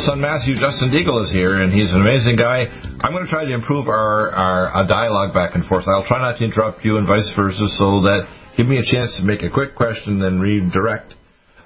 [0.00, 2.68] Son Matthew, Justin Deagle, is here, and he's an amazing guy.
[3.00, 5.88] I'm going to try to improve our, our, our dialogue back and forth.
[5.88, 9.16] I'll try not to interrupt you and vice versa, so that give me a chance
[9.16, 11.14] to make a quick question, and then redirect,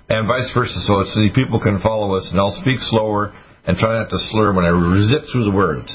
[0.09, 2.29] and vice versa, so it's, the people can follow us.
[2.31, 3.35] And I'll speak slower
[3.67, 4.73] and try not to slur when I
[5.11, 5.91] zip through the words.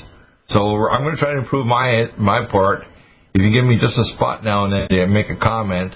[0.50, 0.60] So
[0.92, 2.84] I'm going to try to improve my my part.
[3.34, 5.96] If you give me just a spot now and then to make a comment.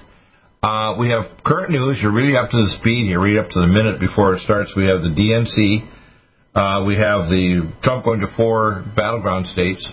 [0.62, 2.00] Uh, we have current news.
[2.02, 4.74] You're really up to the speed here, really up to the minute before it starts.
[4.76, 5.99] We have the DNC.
[6.56, 9.86] Uh, we have the Trump going to four battleground states.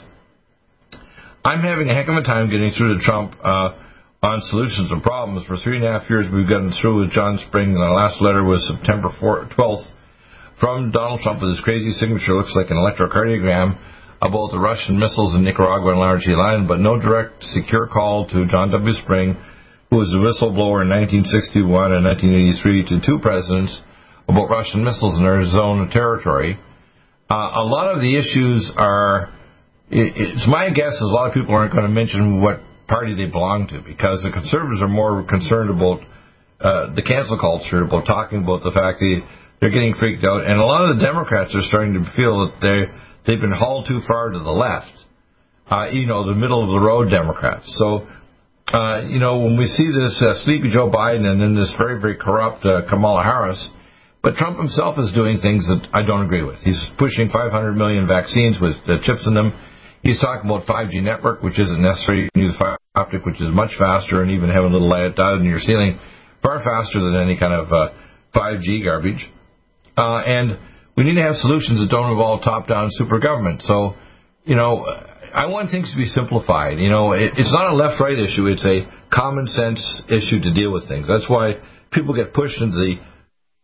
[1.44, 3.76] I'm having a heck of a time getting through to Trump uh,
[4.22, 5.46] on solutions and problems.
[5.46, 7.74] For three and a half years, we've gotten through with John Spring.
[7.74, 9.86] The last letter was September 4, 12th
[10.58, 12.32] from Donald Trump with his crazy signature.
[12.32, 13.76] Looks like an electrocardiogram
[14.24, 18.48] about the Russian missiles in Nicaragua and largely Island, but no direct, secure call to
[18.48, 18.92] John W.
[19.04, 19.36] Spring
[19.90, 23.70] who was a whistleblower in 1961 and 1983 to two presidents
[24.28, 26.58] about Russian missiles in their zone of territory.
[27.30, 29.32] Uh, a lot of the issues are,
[29.90, 33.30] it's my guess is a lot of people aren't going to mention what party they
[33.30, 36.00] belong to because the conservatives are more concerned about
[36.60, 39.22] uh, the cancel culture, about talking about the fact that
[39.60, 42.56] they're getting freaked out, and a lot of the Democrats are starting to feel that
[42.60, 42.78] they
[43.26, 44.92] they've been hauled too far to the left.
[45.68, 47.66] Uh, you know, the middle of the road Democrats.
[47.76, 48.06] So
[48.72, 52.00] uh, you know, when we see this uh, sleepy Joe Biden and then this very,
[52.00, 53.70] very corrupt uh, Kamala Harris,
[54.26, 56.58] but Trump himself is doing things that I don't agree with.
[56.66, 59.54] He's pushing 500 million vaccines with uh, chips in them.
[60.02, 62.24] He's talking about 5G network, which isn't necessary.
[62.24, 65.14] You can use fiber optic, which is much faster, and even having a little light
[65.14, 66.00] dot in your ceiling,
[66.42, 67.94] far faster than any kind of uh,
[68.34, 69.30] 5G garbage.
[69.96, 70.58] Uh, and
[70.96, 73.62] we need to have solutions that don't involve top-down super government.
[73.62, 73.94] So,
[74.42, 74.90] you know,
[75.32, 76.80] I want things to be simplified.
[76.80, 80.72] You know, it, it's not a left-right issue; it's a common sense issue to deal
[80.72, 81.06] with things.
[81.06, 81.62] That's why
[81.92, 82.98] people get pushed into the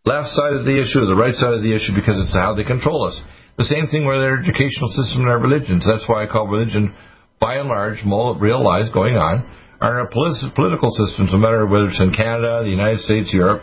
[0.04, 2.54] left side of the issue or the right side of the issue because it's how
[2.54, 3.14] they control us.
[3.58, 5.86] The same thing with our educational system and our religions.
[5.86, 6.94] That's why I call religion,
[7.38, 9.46] by and large, real lies going on.
[9.78, 13.62] Our political systems, no matter whether it's in Canada, the United States, Europe,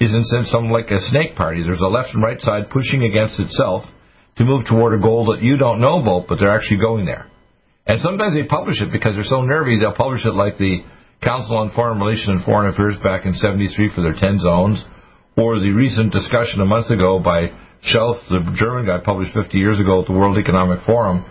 [0.00, 1.62] is in sense something like a snake party.
[1.62, 3.84] There's a left and right side pushing against itself
[4.36, 7.26] to move toward a goal that you don't know about, but they're actually going there.
[7.86, 10.84] And sometimes they publish it because they're so nervy, they'll publish it like the
[11.22, 14.84] Council on Foreign Relations and Foreign Affairs back in 73 for their 10 zones,
[15.36, 17.50] or the recent discussion a month ago by
[17.82, 21.24] Schauth, the German guy, published 50 years ago at the World Economic Forum.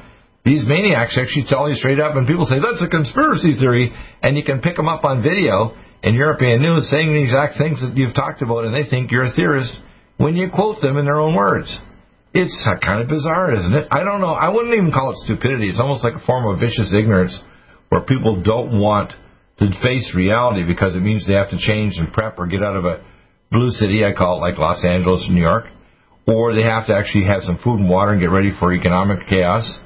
[0.46, 4.36] These maniacs actually tell you straight up, and people say, that's a conspiracy theory, and
[4.36, 7.96] you can pick them up on video in European news saying the exact things that
[7.96, 9.72] you've talked about, and they think you're a theorist
[10.18, 11.80] when you quote them in their own words.
[12.34, 13.88] It's kind of bizarre, isn't it?
[13.90, 14.34] I don't know.
[14.34, 15.69] I wouldn't even call it stupidity.
[15.69, 17.40] It's almost like a form of vicious ignorance
[17.90, 19.13] where people don't want
[19.59, 22.75] to face reality because it means they have to change and prep or get out
[22.75, 23.06] of a
[23.52, 25.66] blue city, I call it like Los Angeles, New York,
[26.28, 29.28] or they have to actually have some food and water and get ready for economic
[29.28, 29.80] chaos.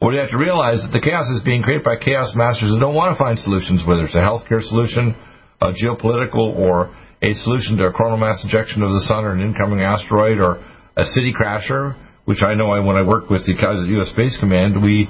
[0.00, 2.78] Or they have to realize that the chaos is being created by chaos masters that
[2.78, 5.16] don't want to find solutions, whether it's a healthcare solution,
[5.60, 9.42] a geopolitical, or a solution to a coronal mass ejection of the sun or an
[9.42, 10.62] incoming asteroid or
[10.96, 14.10] a city crasher, which I know I, when I worked with the guys at U.S.
[14.10, 15.08] Space Command, we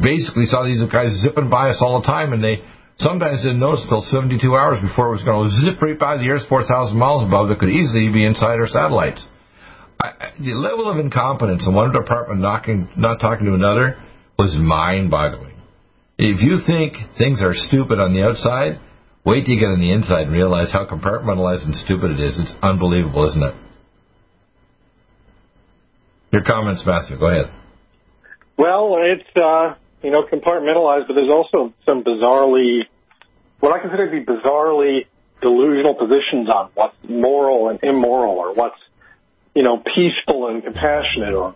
[0.00, 2.58] basically saw these guys zipping by us all the time, and they
[2.98, 6.28] sometimes didn't notice until 72 hours before it was going to zip right by the
[6.28, 9.26] Earth 4,000 miles above that could easily be inside our satellites.
[10.00, 13.96] I, the level of incompetence in one department knocking, not talking to another
[14.38, 15.54] was mind-boggling.
[16.18, 18.80] If you think things are stupid on the outside,
[19.24, 22.38] wait till you get on the inside and realize how compartmentalized and stupid it is.
[22.38, 23.54] It's unbelievable, isn't it?
[26.32, 27.18] Your comments, Matthew.
[27.18, 27.50] Go ahead.
[28.56, 32.82] Well, it's uh, you know compartmentalized, but there's also some bizarrely,
[33.60, 35.06] what I consider to be bizarrely
[35.40, 38.78] delusional positions on what's moral and immoral, or what's
[39.54, 41.54] you know peaceful and compassionate, or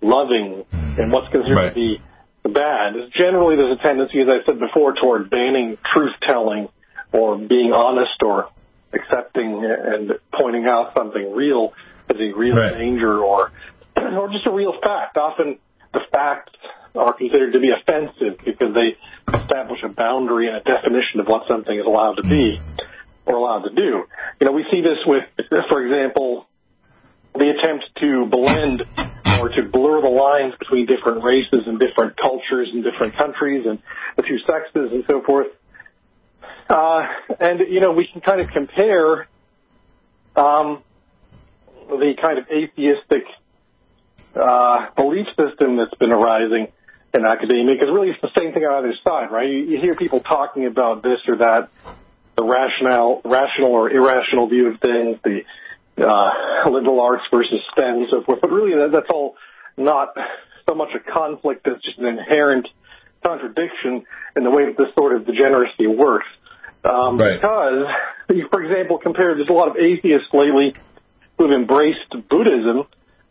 [0.00, 0.98] loving, mm.
[0.98, 1.68] and what's considered right.
[1.70, 2.00] to be
[2.42, 2.94] the bad.
[3.16, 6.68] Generally, there's a tendency, as I said before, toward banning truth telling
[7.12, 8.50] or being honest or
[8.92, 11.72] accepting and pointing out something real
[12.08, 12.74] as a real right.
[12.74, 13.52] danger or
[13.96, 15.16] or just a real fact.
[15.16, 15.58] Often
[15.92, 16.52] the facts
[16.96, 18.96] are considered to be offensive because they
[19.32, 22.60] establish a boundary and a definition of what something is allowed to be.
[23.26, 24.04] or allowed to do.
[24.40, 25.24] You know, we see this with,
[25.68, 26.46] for example,
[27.34, 28.82] the attempt to blend
[29.40, 33.80] or to blur the lines between different races and different cultures and different countries and
[34.16, 35.48] the two sexes and so forth.
[36.70, 37.02] Uh,
[37.40, 39.26] and, you know, we can kind of compare
[40.36, 40.82] um,
[41.88, 43.24] the kind of atheistic
[44.34, 46.68] uh, belief system that's been arising
[47.16, 49.48] in academia, because really it's the same thing on either side, right?
[49.48, 51.68] You, you hear people talking about this or that,
[52.36, 55.40] the rational, rational or irrational view of things, the
[56.04, 58.40] uh, liberal arts versus STEM and so forth.
[58.42, 59.36] But really, that, that's all
[59.76, 60.08] not
[60.68, 62.68] so much a conflict as just an inherent
[63.24, 64.04] contradiction
[64.36, 66.26] in the way that this sort of degeneracy works.
[66.84, 67.40] Um, right.
[67.40, 67.88] Because,
[68.50, 70.74] for example, compared, there's a lot of atheists lately
[71.38, 72.86] who've embraced Buddhism,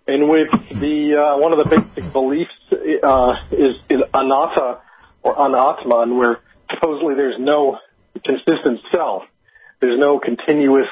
[0.08, 4.80] in which the uh, one of the basic beliefs uh, is, is anatta
[5.24, 6.40] or anatman, where
[6.74, 7.80] supposedly there's no
[8.14, 9.24] consistent self,
[9.82, 10.88] there's no continuous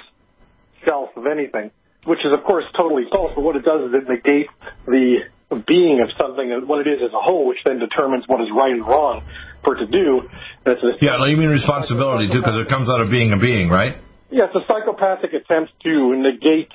[0.85, 1.71] self of anything,
[2.05, 3.31] which is of course totally false.
[3.35, 4.51] But what it does is it negates
[4.85, 5.23] the
[5.67, 8.47] being of something, and what it is as a whole, which then determines what is
[8.55, 9.21] right and wrong
[9.63, 10.27] for it to do.
[10.65, 13.69] That's a, yeah, you mean responsibility too, because it comes out of being a being,
[13.69, 13.95] right?
[14.31, 16.71] Yeah, it's a psychopathic attempt to negate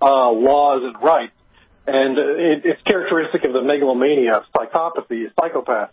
[0.00, 1.34] uh, laws and rights,
[1.86, 5.90] and it, it's characteristic of the megalomania psychopathy, psychopaths.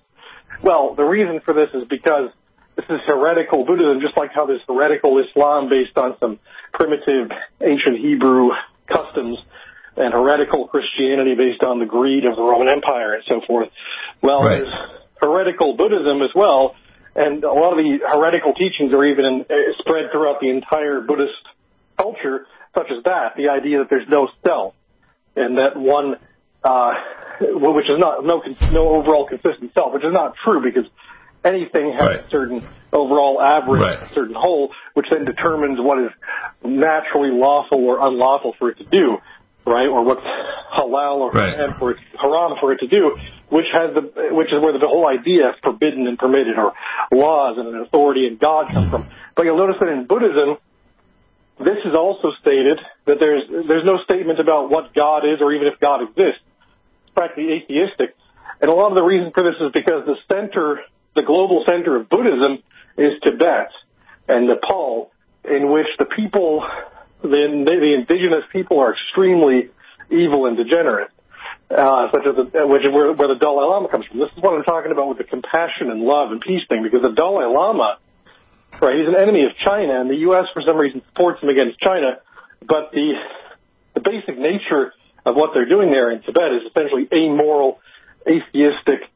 [0.64, 2.30] Well, the reason for this is because
[2.76, 6.40] this is heretical Buddhism, just like how there's heretical Islam based on some
[6.74, 7.32] primitive
[7.62, 8.50] ancient Hebrew
[8.88, 9.38] customs
[9.98, 13.70] and heretical Christianity based on the greed of the Roman Empire and so forth.
[14.22, 14.62] Well, right.
[14.62, 14.74] there's
[15.20, 16.76] heretical Buddhism as well,
[17.16, 21.02] and a lot of the heretical teachings are even in, uh, spread throughout the entire
[21.02, 21.34] Buddhist
[21.98, 22.46] culture,
[22.76, 24.76] such as that, the idea that there's no self,
[25.38, 26.16] and that one,
[26.64, 26.92] uh,
[27.42, 28.42] which is not, no,
[28.72, 30.90] no overall consistent self, which is not true because
[31.46, 32.20] anything has right.
[32.26, 34.02] a certain overall average, right.
[34.02, 36.12] a certain whole, which then determines what is
[36.64, 39.18] naturally lawful or unlawful for it to do,
[39.66, 39.88] right?
[39.88, 40.26] Or what's
[40.78, 41.78] halal or right.
[41.78, 43.18] for it, haram for it to do,
[43.50, 44.02] which has the,
[44.34, 46.74] which is where the, whole idea of forbidden and permitted or
[47.12, 49.10] laws and an authority and God comes from.
[49.36, 50.58] But you'll notice that in Buddhism,
[51.68, 55.68] this is also stated that there's there's no statement about what God is or even
[55.68, 56.40] if God exists.
[57.04, 58.16] It's practically atheistic.
[58.62, 60.80] And a lot of the reason for this is because the center
[61.18, 62.64] the global center of Buddhism
[62.96, 63.74] is Tibet
[64.30, 65.12] and Nepal,
[65.44, 66.64] in which the people,
[67.22, 67.28] the,
[67.66, 69.70] the indigenous people, are extremely
[70.12, 71.10] evil and degenerate.
[71.70, 74.20] Uh, such as the, which is where, where the Dalai Lama comes from.
[74.20, 77.02] This is what I'm talking about with the compassion and love and peace thing, because
[77.02, 77.98] the Dalai Lama,
[78.82, 80.46] right, he's an enemy of China, and the U.S.
[80.54, 82.20] for some reason supports him against China,
[82.62, 83.14] but the
[83.94, 84.94] the basic nature
[85.26, 87.80] of what they're doing there in Tibet is essentially amoral,
[88.28, 89.10] atheistic,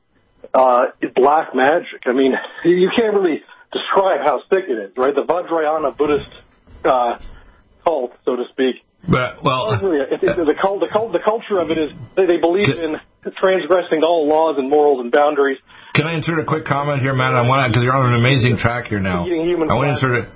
[0.53, 0.85] uh,
[1.15, 2.01] black magic.
[2.05, 2.33] I mean,
[2.65, 5.13] you can't really describe how sick it is, right?
[5.13, 6.31] The Vajrayana Buddhist
[6.83, 7.19] uh,
[7.83, 8.83] cult, so to speak.
[9.07, 12.37] But, well, it, it, the, cult, the, cult, the culture of it is they, they
[12.37, 13.01] believe in
[13.37, 15.57] transgressing all laws and morals and boundaries.
[15.95, 17.33] Can I insert a quick comment here, Matt?
[17.33, 19.25] I want because you're on an amazing track here now.
[19.25, 20.29] I want to insert it.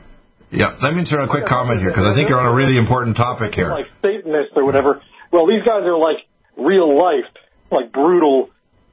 [0.52, 2.78] Yeah, let me insert a quick comment here because I think you're on a really
[2.78, 3.70] important topic here.
[3.70, 5.02] Like Satanists or whatever.
[5.32, 6.18] Well, these guys are like
[6.58, 7.30] real life,
[7.72, 8.50] like brutal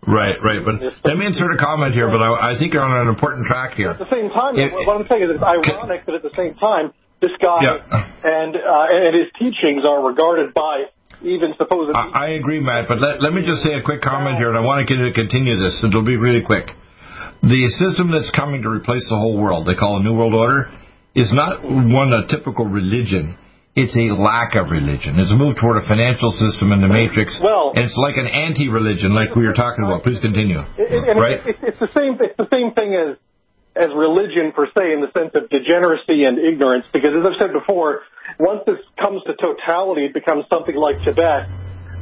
[0.06, 0.58] Right, right.
[0.64, 3.46] But let me insert a comment here, but I, I think you're on an important
[3.46, 3.90] track here.
[3.90, 6.54] At the same time, it, what I'm saying is it's ironic that at the same
[6.58, 6.92] time,
[7.22, 7.78] this guy yeah.
[8.26, 10.90] and uh, and his teachings are regarded by
[11.22, 11.94] even supposedly.
[11.94, 14.58] I, I agree, Matt, but let, let me just say a quick comment here, and
[14.58, 15.78] I want to continue this.
[15.86, 16.66] It'll be really quick.
[17.42, 20.70] The system that's coming to replace the whole world, they call a New World Order,
[21.14, 23.38] is not one a typical religion
[23.74, 25.16] it's a lack of religion.
[25.16, 28.28] It's a move toward a financial system in the matrix, well, and it's like an
[28.28, 30.02] anti-religion, like we were talking about.
[30.02, 30.60] Please continue.
[30.76, 31.40] It, it, right?
[31.40, 32.20] It's, it's, the same.
[32.20, 33.16] It's the same thing as
[33.74, 36.86] as religion per se, in the sense of degeneracy and ignorance.
[36.92, 38.02] Because as I've said before,
[38.38, 41.48] once this comes to totality, it becomes something like Tibet,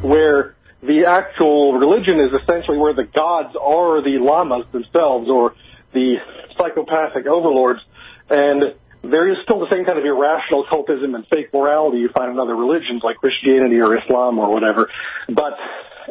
[0.02, 5.54] where the actual religion is essentially where the gods are the lamas themselves or
[5.92, 6.16] the
[6.56, 7.80] psychopathic overlords,
[8.28, 12.30] and there is still the same kind of irrational cultism and fake morality you find
[12.30, 14.90] in other religions like Christianity or Islam or whatever,
[15.28, 15.54] but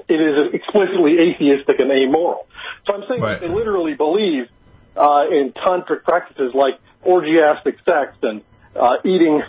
[0.08, 2.48] it is explicitly atheistic and amoral.
[2.86, 3.40] So I'm saying right.
[3.40, 4.48] they literally believe
[4.96, 8.42] uh, in tantric practices like orgiastic sex and
[8.76, 9.42] uh, eating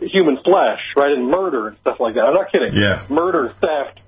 [0.00, 2.22] human flesh, right, and murder and stuff like that.
[2.28, 2.74] I'm not kidding.
[2.74, 3.06] Yeah.
[3.08, 4.00] Murder, theft,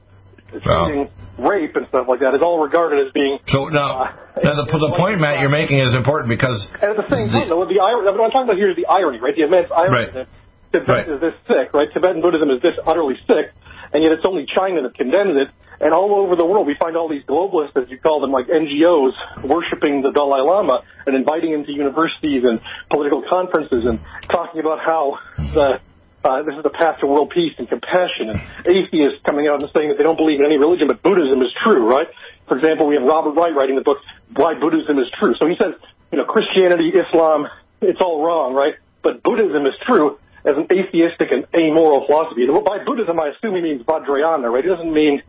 [0.66, 1.08] wow.
[1.38, 3.38] rape, and stuff like that is all regarded as being.
[3.48, 6.60] So now, uh, now the, the point, Matt, you're making is important because.
[6.82, 8.86] And at the same time, though, the irony, what I'm talking about here is the
[8.86, 9.34] irony, right?
[9.34, 10.12] The immense irony Right.
[10.14, 10.28] that
[10.72, 11.08] Tibet Right.
[11.08, 11.88] is this sick, right?
[11.92, 13.50] Tibetan Buddhism is this utterly sick
[13.92, 15.48] and yet it's only China that condemns it.
[15.80, 18.48] And all over the world, we find all these globalists, as you call them, like
[18.48, 24.60] NGOs, worshiping the Dalai Lama and inviting him to universities and political conferences and talking
[24.60, 25.80] about how the
[26.22, 28.28] uh, this is the path to world peace and compassion.
[28.28, 28.36] And
[28.68, 31.48] atheists coming out and saying that they don't believe in any religion, but Buddhism is
[31.64, 32.08] true, right?
[32.46, 34.04] For example, we have Robert Wright writing the book
[34.36, 35.32] Why Buddhism is True.
[35.40, 35.80] So he says,
[36.12, 37.48] you know, Christianity, Islam,
[37.80, 38.74] it's all wrong, right?
[39.02, 42.44] But Buddhism is true as an atheistic and amoral philosophy.
[42.44, 44.64] And by Buddhism, I assume he means Vajrayana, right?
[44.64, 45.22] He doesn't mean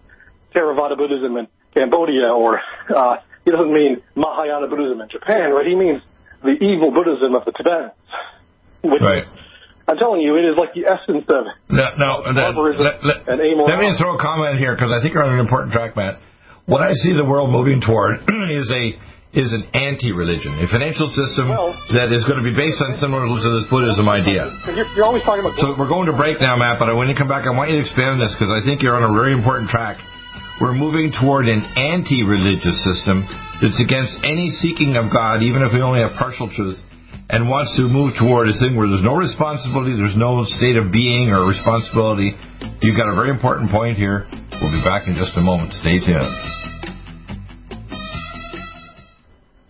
[0.56, 5.66] Theravada Buddhism in Cambodia or uh, he doesn't mean Mahayana Buddhism in Japan, right?
[5.66, 6.02] He means
[6.44, 7.94] the evil Buddhism of the Tibetans.
[8.84, 9.28] Which, right
[9.92, 13.40] I'm telling you, it is like the essence of no, no, barbarism let, let, and
[13.42, 16.20] Let me throw a comment here because I think you're on an important track, Matt.
[16.66, 18.96] What I see the world moving toward is a
[19.32, 23.24] is an anti-religion, a financial system well, that is going to be based on similar
[23.24, 24.52] to this Buddhism idea.
[24.68, 25.56] You're, you're always talking about.
[25.56, 26.84] So we're going to break now, Matt.
[26.84, 28.84] But when you come back, I want you to expand on this because I think
[28.84, 30.04] you're on a very important track.
[30.60, 33.24] We're moving toward an anti-religious system
[33.64, 36.78] that's against any seeking of God, even if we only have partial truth
[37.32, 40.92] and wants to move toward a thing where there's no responsibility, there's no state of
[40.92, 42.36] being or responsibility.
[42.84, 44.28] You've got a very important point here.
[44.60, 45.72] We'll be back in just a moment.
[45.80, 46.61] Stay tuned.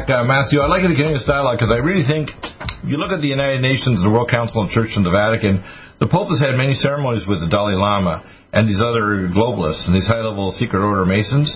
[0.00, 0.60] back, uh, Matthew.
[0.60, 2.30] I'd like you to continue this dialogue because I really think
[2.84, 5.60] if you look at the United Nations, the World Council of Church, and the Vatican,
[6.00, 9.94] the Pope has had many ceremonies with the Dalai Lama and these other globalists and
[9.94, 11.54] these high-level secret order Masons.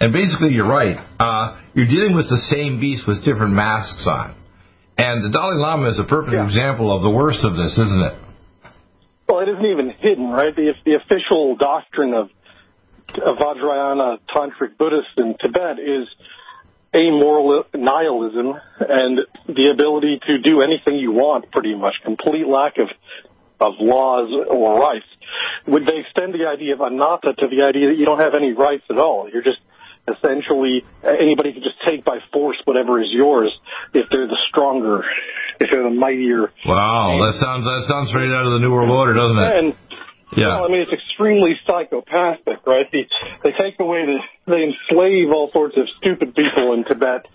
[0.00, 0.96] And basically, you're right.
[1.20, 4.34] Uh, you're dealing with the same beast with different masks on.
[4.98, 6.44] And the Dalai Lama is a perfect Yeah.
[6.44, 8.14] example of the worst of this, isn't it?
[9.28, 10.54] Well, it isn't even hidden, right?
[10.54, 12.28] The, the official doctrine of,
[13.20, 16.08] of Vajrayana Tantric Buddhists in Tibet is
[16.94, 21.94] amoral nihilism and the ability to do anything you want, pretty much.
[22.04, 22.88] Complete lack of,
[23.60, 25.06] of laws or rights.
[25.66, 28.52] Would they extend the idea of anatta to the idea that you don't have any
[28.52, 29.28] rights at all?
[29.32, 29.60] You're just
[30.08, 33.52] essentially anybody can just take by force whatever is yours
[33.94, 35.04] if they're the stronger,
[35.60, 36.52] if they're the mightier.
[36.66, 39.58] Wow, that sounds that sounds straight out of the New World Order, doesn't it?
[39.58, 39.76] And
[40.36, 40.48] Yeah.
[40.56, 42.86] well, I mean, it's extremely psychopathic, right?
[42.90, 43.06] They,
[43.44, 47.26] they take away the, they enslave all sorts of stupid people in Tibet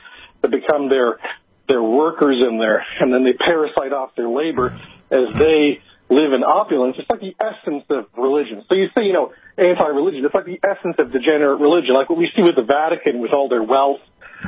[0.43, 1.19] to become their,
[1.67, 4.73] their workers in there, and then they parasite off their labor
[5.11, 6.95] as they live in opulence.
[6.97, 8.63] It's like the essence of religion.
[8.69, 10.23] So you say, you know, anti-religion.
[10.23, 13.31] It's like the essence of degenerate religion, like what we see with the Vatican with
[13.33, 13.99] all their wealth,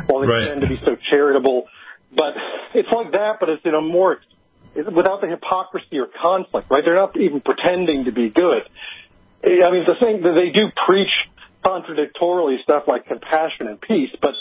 [0.07, 0.45] while they Right.
[0.47, 1.65] pretend to be so charitable.
[2.15, 2.33] But
[2.73, 4.17] it's like that, but it's in a more
[4.85, 6.83] without the hypocrisy or conflict, right?
[6.83, 8.63] They're not even pretending to be good.
[9.43, 11.11] I mean, the thing that they do preach
[11.65, 14.33] contradictorily stuff like compassion and peace, but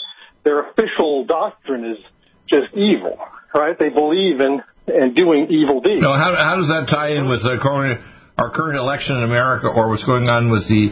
[0.43, 1.97] their official doctrine is
[2.49, 3.17] just evil,
[3.53, 3.77] right?
[3.77, 6.01] They believe in in doing evil deeds.
[6.01, 8.01] No, how, how does that tie in with the current,
[8.37, 10.89] our current election in America, or what's going on with the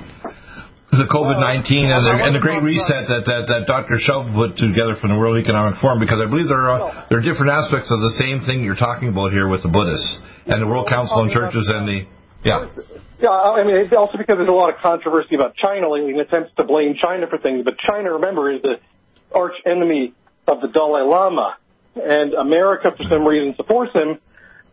[0.92, 4.00] the COVID nineteen oh, and the, and the Great Reset that, that, that Dr.
[4.00, 6.00] Shelf put together from the World Economic Forum?
[6.00, 9.12] Because I believe there are there are different aspects of the same thing you're talking
[9.12, 12.08] about here with the Buddhists and the World Council on Churches and the
[12.48, 12.72] yeah.
[13.20, 16.22] Yeah, I mean, it's also because there's a lot of controversy about China lately and
[16.22, 17.66] attempts to blame China for things.
[17.66, 18.78] But China, remember, is the
[19.34, 20.14] arch enemy
[20.48, 21.58] of the Dalai Lama.
[21.96, 24.20] And America, for some reason, supports him.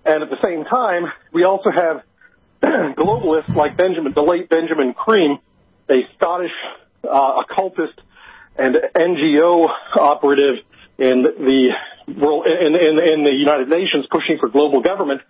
[0.05, 2.03] And at the same time, we also have
[2.63, 5.39] globalists like Benjamin, the late Benjamin Cream,
[5.89, 6.53] a Scottish
[7.05, 8.01] uh, occultist
[8.57, 10.57] and NGO operative
[10.99, 11.71] in the
[12.21, 15.21] world, in, in, in the United Nations pushing for global government,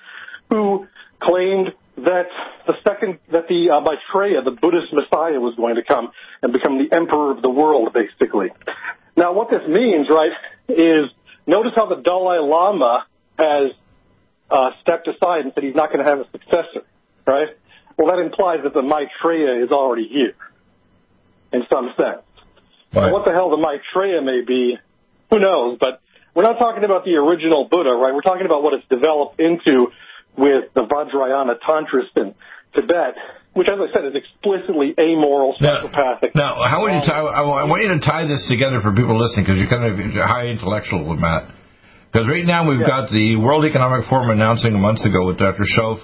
[0.50, 0.86] who
[1.22, 2.26] claimed that
[2.66, 6.10] the second that the uh, Maitreya, the Buddhist Messiah, was going to come
[6.42, 8.48] and become the emperor of the world, basically.
[9.16, 10.32] Now, what this means, right,
[10.68, 11.10] is
[11.46, 13.06] notice how the Dalai Lama
[13.38, 13.72] has
[14.50, 16.82] uh, stepped aside and said he's not going to have a successor,
[17.26, 17.48] right?
[17.96, 20.34] Well, that implies that the Maitreya is already here,
[21.52, 22.22] in some sense.
[22.92, 23.12] Right.
[23.12, 24.76] What the hell the Maitreya may be,
[25.30, 25.78] who knows?
[25.80, 26.00] But
[26.34, 28.14] we're not talking about the original Buddha, right?
[28.14, 29.88] We're talking about what it's developed into
[30.36, 32.34] with the Vajrayana Tantras in
[32.74, 33.14] Tibet,
[33.54, 36.34] which, as I said, is explicitly amoral, Now, psychopathic.
[36.34, 37.22] now, how would you um, tie?
[37.22, 39.94] I I want you to tie this together for people listening because you're kind of
[40.26, 41.50] high intellectual with Matt.
[42.10, 42.86] Because right now we've Yeah.
[42.86, 45.62] got the World Economic Forum announcing a month ago with Dr.
[45.66, 45.98] Schoaf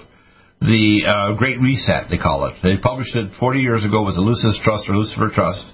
[0.61, 2.53] the uh, Great Reset, they call it.
[2.61, 5.65] They published it 40 years ago with the Lucis Trust or Lucifer Trust.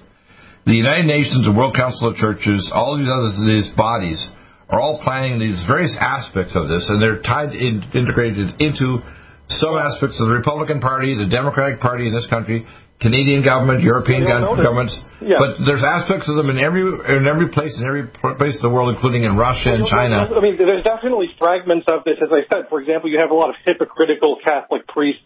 [0.64, 4.20] The United Nations, the World Council of Churches, all these other these bodies
[4.68, 9.00] are all planning these various aspects of this, and they're tied in, integrated into
[9.48, 12.66] some aspects of the Republican Party, the Democratic Party in this country,
[13.00, 14.94] Canadian government, European Yeah, gov- notice- governments.
[15.20, 15.38] yeah.
[15.38, 18.04] But there's aspects of them in every in every place in every
[18.36, 20.26] place in the world, including in Russia and China.
[20.34, 22.18] I mean, there's definitely fragments of this.
[22.20, 25.22] As I said, for example, you have a lot of hypocritical Catholic priests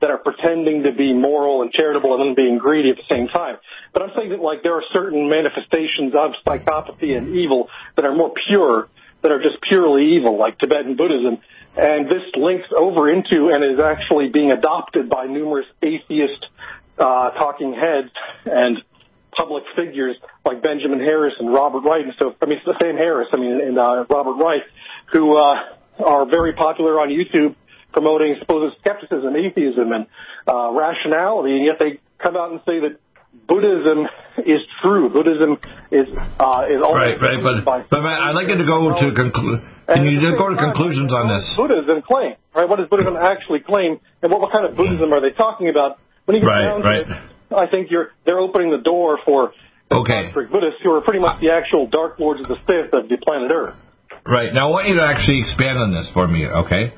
[0.00, 3.28] that are pretending to be moral and charitable and then being greedy at the same
[3.28, 3.56] time.
[3.92, 8.12] But I'm saying that like there are certain manifestations of psychopathy and evil that are
[8.14, 8.88] more pure,
[9.22, 11.38] that are just purely evil, like Tibetan Buddhism.
[11.76, 16.46] And this links over into and is actually being adopted by numerous atheist
[16.98, 18.10] uh, talking heads
[18.46, 18.78] and
[19.36, 22.96] public figures like Benjamin Harris and Robert Wright and so I mean it's the same
[22.96, 24.62] Harris I mean and uh, Robert Wright
[25.12, 27.54] who uh, are very popular on YouTube
[27.92, 30.06] promoting supposed skepticism, atheism, and
[30.48, 32.96] uh, rationality, and yet they come out and say that
[33.46, 34.08] Buddhism
[34.44, 35.08] is true.
[35.08, 35.56] Buddhism
[35.92, 36.08] is
[36.40, 40.04] uh, is Right, right, but but Matt, I'd like you to go to conclu- Can
[40.04, 41.44] you at the just go to conclusions on this?
[41.56, 42.68] Buddhism claim, right?
[42.68, 46.00] What does Buddhism actually claim, and what, what kind of Buddhism are they talking about?
[46.24, 47.06] When you get Right, down to right.
[47.08, 49.52] it, I think you're they're opening the door for
[49.90, 50.32] the Okay.
[50.32, 53.52] Buddhists who are pretty much the actual dark lords of the fifth of the planet
[53.52, 53.74] Earth.
[54.24, 54.54] Right.
[54.54, 56.94] Now, I want you to actually expand on this for me, okay?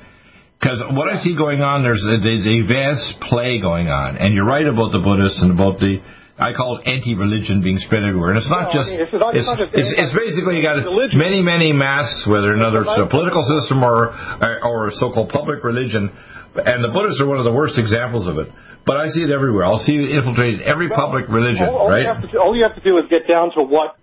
[0.59, 4.15] Because what I see going on, there's a, there's a vast play going on.
[4.17, 5.99] And you're right about the Buddhists and about the,
[6.37, 8.31] I call it anti-religion being spread everywhere.
[8.35, 10.57] And it's not No, I just, mean, it's not- it's not just it's, it's basically
[10.59, 11.17] you got religion.
[11.17, 15.63] many, many masks, whether another it's a political system or, uh, or a so-called public
[15.63, 16.11] religion.
[16.55, 18.51] And the Buddhists are one of the worst examples of it.
[18.85, 19.63] But I see it everywhere.
[19.65, 22.01] I'll see it infiltrated every public religion, all, all right?
[22.03, 23.95] You have to, all you have to do is get down to what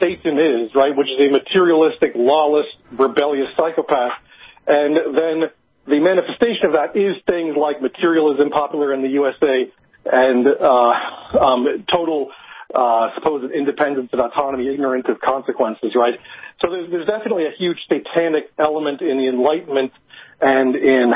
[0.00, 4.12] Satan is, right, which is a materialistic, lawless, rebellious psychopath,
[4.66, 5.50] and then
[5.88, 9.66] the manifestation of that is things like materialism, popular in the USA,
[10.04, 12.30] and uh, um, total
[12.74, 16.14] uh, supposed independence and autonomy, ignorant of consequences, right?
[16.60, 19.92] So there's, there's definitely a huge satanic element in the Enlightenment
[20.40, 21.12] and in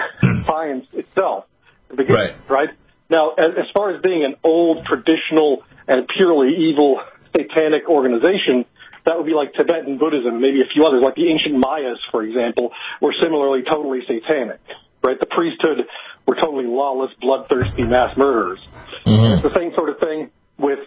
[0.47, 1.45] science itself.
[1.91, 2.35] Right.
[2.49, 2.71] Right.
[3.09, 7.01] Now, as, as far as being an old, traditional, and purely evil
[7.37, 8.65] satanic organization,
[9.05, 12.23] that would be like Tibetan Buddhism, maybe a few others, like the ancient Mayas, for
[12.23, 14.61] example, were similarly totally satanic.
[15.03, 15.21] Right?
[15.21, 15.85] The priesthood
[16.27, 18.61] were totally lawless, bloodthirsty mass murderers.
[19.07, 19.35] Mm-hmm.
[19.35, 20.79] It's the same sort of thing with,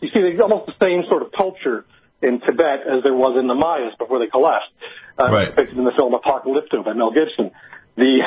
[0.00, 1.84] you see, almost the same sort of culture
[2.22, 4.72] in Tibet as there was in the Mayas before they collapsed.
[5.18, 5.48] Uh, right.
[5.50, 7.50] Depicted in the film Apocalypto by Mel Gibson.
[7.96, 8.22] The,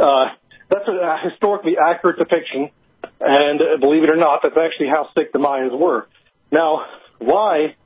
[0.00, 0.26] uh,
[0.68, 2.70] that's a historically accurate depiction,
[3.20, 6.06] and uh, believe it or not, that's actually how sick the Mayas were.
[6.50, 6.86] Now,
[7.18, 7.76] why?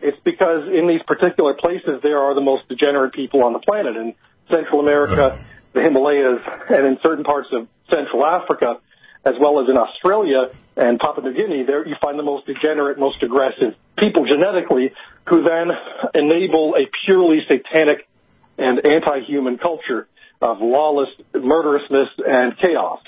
[0.00, 3.96] It's because in these particular places there are the most degenerate people on the planet.
[3.96, 4.14] In
[4.48, 5.42] Central America,
[5.76, 6.40] the Himalayas,
[6.72, 8.80] and in certain parts of Central Africa,
[9.24, 12.98] as well as in Australia and Papua New Guinea, there you find the most degenerate,
[12.98, 14.92] most aggressive people genetically
[15.28, 15.68] who then
[16.14, 18.08] enable a purely satanic
[18.56, 20.08] and anti-human culture
[20.40, 23.00] of lawless murderousness and chaos.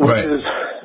[0.00, 0.24] Right.
[0.24, 0.40] Is,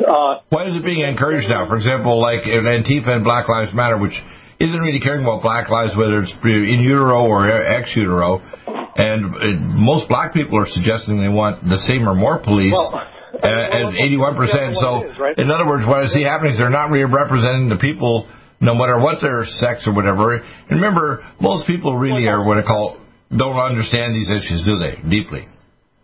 [0.05, 1.67] uh, Why is it being encouraged now?
[1.67, 4.13] For example, like in Antifa and Black Lives Matter, which
[4.59, 8.41] isn't really caring about black lives, whether it's in utero or ex utero.
[8.95, 9.39] And uh,
[9.77, 12.73] most black people are suggesting they want the same or more police.
[12.73, 14.73] Well, uh, at 81%.
[14.75, 15.37] So, is, right?
[15.37, 18.27] in other words, what I see happening is they're not really representing the people,
[18.59, 20.35] no matter what their sex or whatever.
[20.35, 22.97] And remember, most people really are what I call
[23.29, 24.97] don't understand these issues, do they?
[25.07, 25.47] Deeply.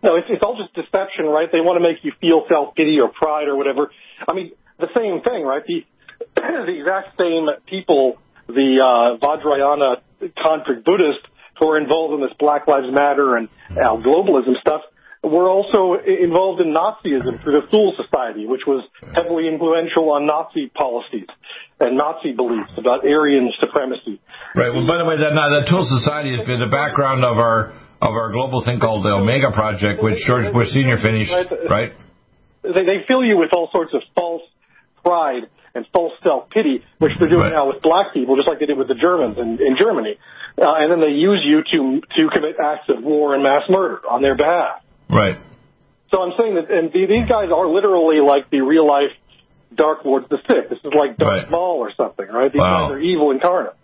[0.02, 1.50] No, it's, it's all just deception, right?
[1.50, 3.90] They want to make you feel self pity or pride or whatever.
[4.28, 5.62] I mean, the same thing, right?
[5.66, 5.82] The
[6.36, 10.00] the exact same people, the uh, Vajrayana
[10.38, 11.26] tantric Buddhists
[11.58, 14.82] who are involved in this Black Lives Matter and uh, globalism stuff,
[15.22, 20.68] were also involved in Nazism through the Thule Society, which was heavily influential on Nazi
[20.68, 21.26] policies
[21.80, 24.20] and Nazi beliefs about Aryan supremacy.
[24.54, 24.72] Right.
[24.72, 27.72] Well, by the way, that now, that Thule Society has been the background of our
[28.00, 31.32] of our global thing called the Omega Project, which George Bush Senior finished.
[31.68, 31.92] Right.
[32.62, 34.42] they, they fill you with all sorts of false
[35.02, 37.52] pride and false self pity, which they're doing Right.
[37.52, 40.16] now with black people, just like they did with the Germans in, in Germany.
[40.58, 44.00] Uh, and then they use you to to commit acts of war and mass murder
[44.08, 44.80] on their behalf.
[45.10, 45.36] Right.
[46.10, 49.12] So I'm saying that, and the- these guys are literally like the real life
[49.74, 50.70] Dark Lords the Sith.
[50.70, 51.50] This is like Darth Right.
[51.50, 52.50] Maul or something, right?
[52.52, 52.88] These Wow.
[52.88, 53.74] guys are evil incarnate.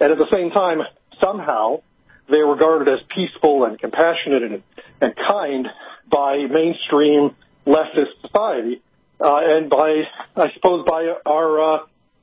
[0.00, 0.80] And at the same time,
[1.20, 1.82] somehow,
[2.28, 4.62] they're regarded as peaceful and compassionate and,
[5.02, 5.68] and kind
[6.08, 7.34] by mainstream
[7.66, 8.80] leftist society,
[9.22, 10.02] and by,
[10.36, 11.78] I suppose, by our, uh,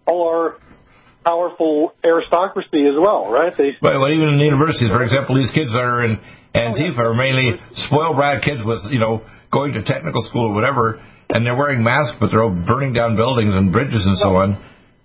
[0.05, 0.57] all our
[1.23, 3.53] powerful aristocracy as well, right?
[3.57, 3.97] They, Right.
[3.97, 6.19] Well, even in the universities, for example, these kids that are in
[6.55, 11.01] Antifa are mainly spoiled brat kids with, you know, going to technical school or whatever,
[11.29, 14.57] and they're wearing masks, but they're all burning down buildings and bridges and so on.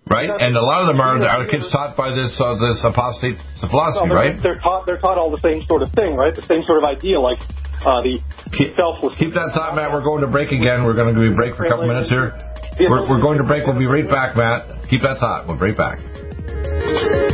[0.09, 0.29] Right.
[0.29, 4.05] And a lot of them are are kids taught by this uh, this apostate philosophy,
[4.05, 4.37] Well, they're, right?
[4.43, 6.35] they're taught they're taught all the same sort of thing, right?
[6.37, 7.41] The same sort of idea, like
[7.85, 8.19] uh, the
[8.57, 8.77] Keep-.
[9.19, 9.93] Keep that thought, Matt.
[9.93, 10.85] We're going to break again.
[10.85, 12.33] We're going to be break for a couple minutes here.
[12.91, 13.67] We're, we're going to break.
[13.67, 14.89] We'll be right back, Matt.
[14.91, 15.47] Keep that thought.
[15.47, 17.34] We'll be right back.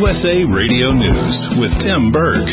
[0.00, 2.48] USA Radio News with Tim Berg.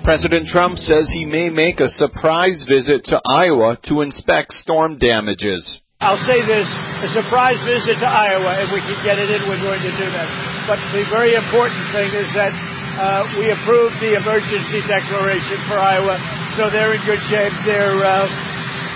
[0.00, 5.60] President Trump says he may make a surprise visit to Iowa to inspect storm damages.
[6.00, 6.64] I'll say this,
[7.04, 10.08] a surprise visit to Iowa, if we can get it in, we're going to do
[10.08, 10.24] that.
[10.64, 16.16] But the very important thing is that uh, we approved the emergency declaration for Iowa,
[16.56, 17.52] so they're in good shape.
[17.68, 18.24] They're uh,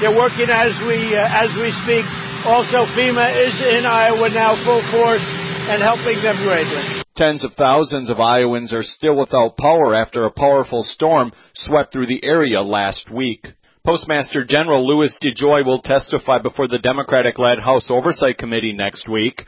[0.00, 2.08] they're working as we uh, as we speak.
[2.48, 5.28] Also, FEMA is in Iowa now, full force.
[5.68, 6.97] and helping them greatly.
[7.18, 12.06] Tens of thousands of Iowans are still without power after a powerful storm swept through
[12.06, 13.44] the area last week.
[13.84, 19.42] Postmaster General Louis DeJoy will testify before the Democratic led House Oversight Committee next week.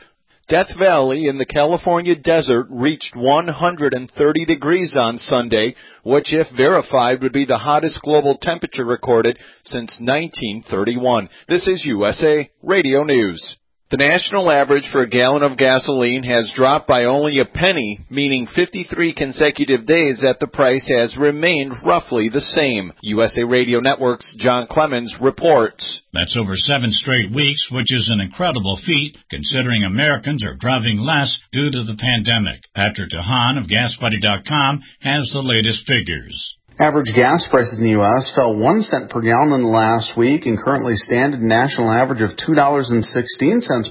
[0.49, 7.31] Death Valley in the California desert reached 130 degrees on Sunday, which, if verified, would
[7.31, 11.29] be the hottest global temperature recorded since 1931.
[11.47, 13.55] This is USA Radio News.
[13.91, 18.47] The national average for a gallon of gasoline has dropped by only a penny, meaning
[18.47, 22.93] 53 consecutive days that the price has remained roughly the same.
[23.01, 26.03] USA Radio Network's John Clemens reports.
[26.13, 31.37] That's over seven straight weeks, which is an incredible feat considering Americans are driving less
[31.51, 32.61] due to the pandemic.
[32.73, 36.55] Patrick DeHaan of GasBuddy.com has the latest figures.
[36.81, 38.33] Average gas prices in the U.S.
[38.33, 41.93] fell one cent per gallon in the last week and currently stand at a national
[41.93, 43.05] average of $2.16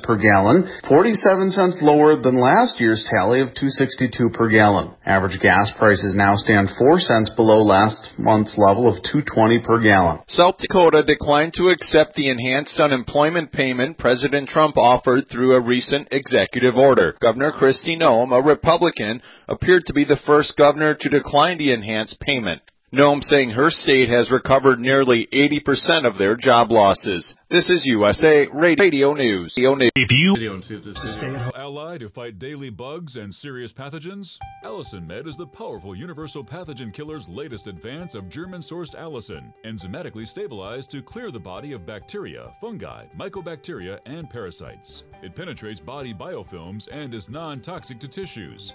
[0.03, 4.90] per gallon, 47 cents lower than last year's tally of 2.62 per gallon.
[5.07, 10.18] Average gas prices now stand 4 cents below last month's level of 2.20 per gallon.
[10.26, 16.09] South Dakota declined to accept the enhanced unemployment payment President Trump offered through a recent
[16.11, 17.14] executive order.
[17.22, 22.18] Governor Kristi Noem, a Republican, appeared to be the first governor to decline the enhanced
[22.18, 22.62] payment.
[22.92, 27.37] Noem saying her state has recovered nearly 80% of their job losses.
[27.48, 29.55] This is USA Radio News.
[29.57, 35.94] If you ally to fight daily bugs and serious pathogens, Allicin Med is the powerful
[35.94, 41.87] universal pathogen killer's latest advance of German-sourced allicin, enzymatically stabilized to clear the body of
[41.87, 45.05] bacteria, fungi, mycobacteria, and parasites.
[45.22, 48.74] It penetrates body biofilms and is non-toxic to tissues.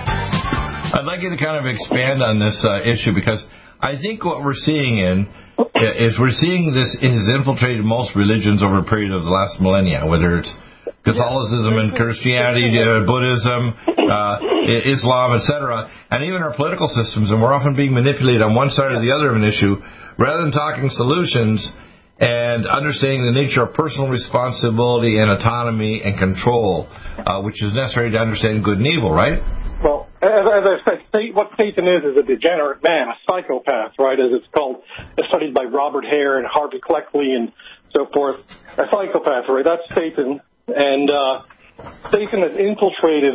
[0.91, 3.39] I'd like you to kind of expand on this uh, issue because
[3.79, 5.23] I think what we're seeing in
[6.03, 10.03] is we're seeing this has infiltrated most religions over a period of the last millennia,
[10.03, 10.51] whether it's
[11.07, 14.35] Catholicism and Christianity, uh, Buddhism, uh,
[14.83, 18.91] Islam, etc., and even our political systems, and we're often being manipulated on one side
[18.91, 19.79] or the other of an issue,
[20.19, 21.63] rather than talking solutions
[22.19, 28.11] and understanding the nature of personal responsibility and autonomy and control, uh, which is necessary
[28.11, 29.39] to understand good and evil, right?
[29.83, 34.19] Well, as, I said, what Satan is is a degenerate man, a psychopath, right?
[34.19, 34.83] As it's called,
[35.17, 37.51] as studied by Robert Hare and Harvey Cleckley and
[37.95, 38.41] so forth.
[38.77, 39.65] A psychopath, right?
[39.65, 41.41] That's Satan, and uh,
[42.11, 43.33] Satan has infiltrated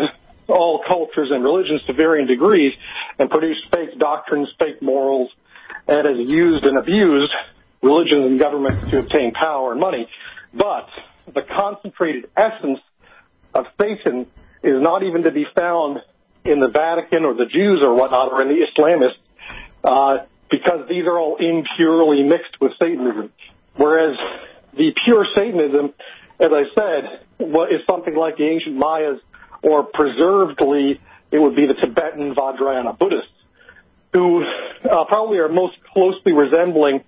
[0.49, 2.73] all cultures and religions to varying degrees
[3.19, 5.31] and produced fake doctrines, fake morals,
[5.89, 7.33] and has used and abused
[7.83, 10.09] religions and governments to obtain power and money.
[10.55, 10.89] But
[11.27, 12.79] the concentrated essence
[13.53, 14.27] of Satan
[14.63, 16.01] is not even to be found
[16.49, 19.19] in the Vatican or the Jews or whatnot or in the Islamists,
[19.85, 23.33] uh, because these are all impurely mixed with Satanism.
[23.77, 24.17] Whereas
[24.73, 25.93] the pure Satanism,
[26.41, 29.21] as I said, is something like the ancient Mayas,
[29.63, 33.31] or preservedly, it would be the Tibetan Vajrayana Buddhists,
[34.13, 37.03] who uh, probably are most closely resembling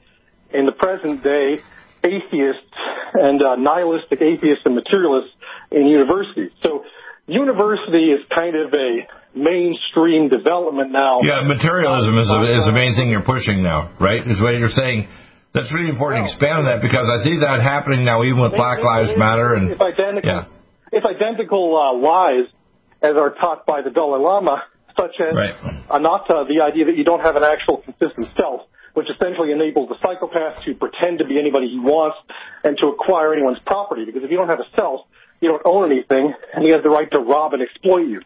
[0.53, 1.61] in the present day
[2.05, 2.72] atheists
[3.14, 5.33] and uh, nihilistic atheists and materialists
[5.70, 6.51] in universities.
[6.62, 6.85] So
[7.27, 9.07] university is kind of a
[9.38, 11.20] mainstream development now.
[11.22, 14.27] Yeah, materialism is a, is the main thing you're pushing now, right?
[14.27, 15.09] Is what you're saying.
[15.55, 18.53] That's really important to expand on that because I see that happening now even with
[18.53, 20.44] Black Lives Matter and if identical, yeah.
[20.92, 22.53] if identical uh, lies
[23.01, 24.62] as are taught by the Dalai Lama,
[24.98, 25.55] such as right.
[25.90, 29.96] anatta, the idea that you don't have an actual consistent self, which essentially enables the
[30.03, 32.18] psychopath to pretend to be anybody he wants
[32.64, 34.05] and to acquire anyone's property.
[34.05, 35.07] Because if you don't have a self,
[35.40, 38.20] you don't own anything, and he has the right to rob and exploit you.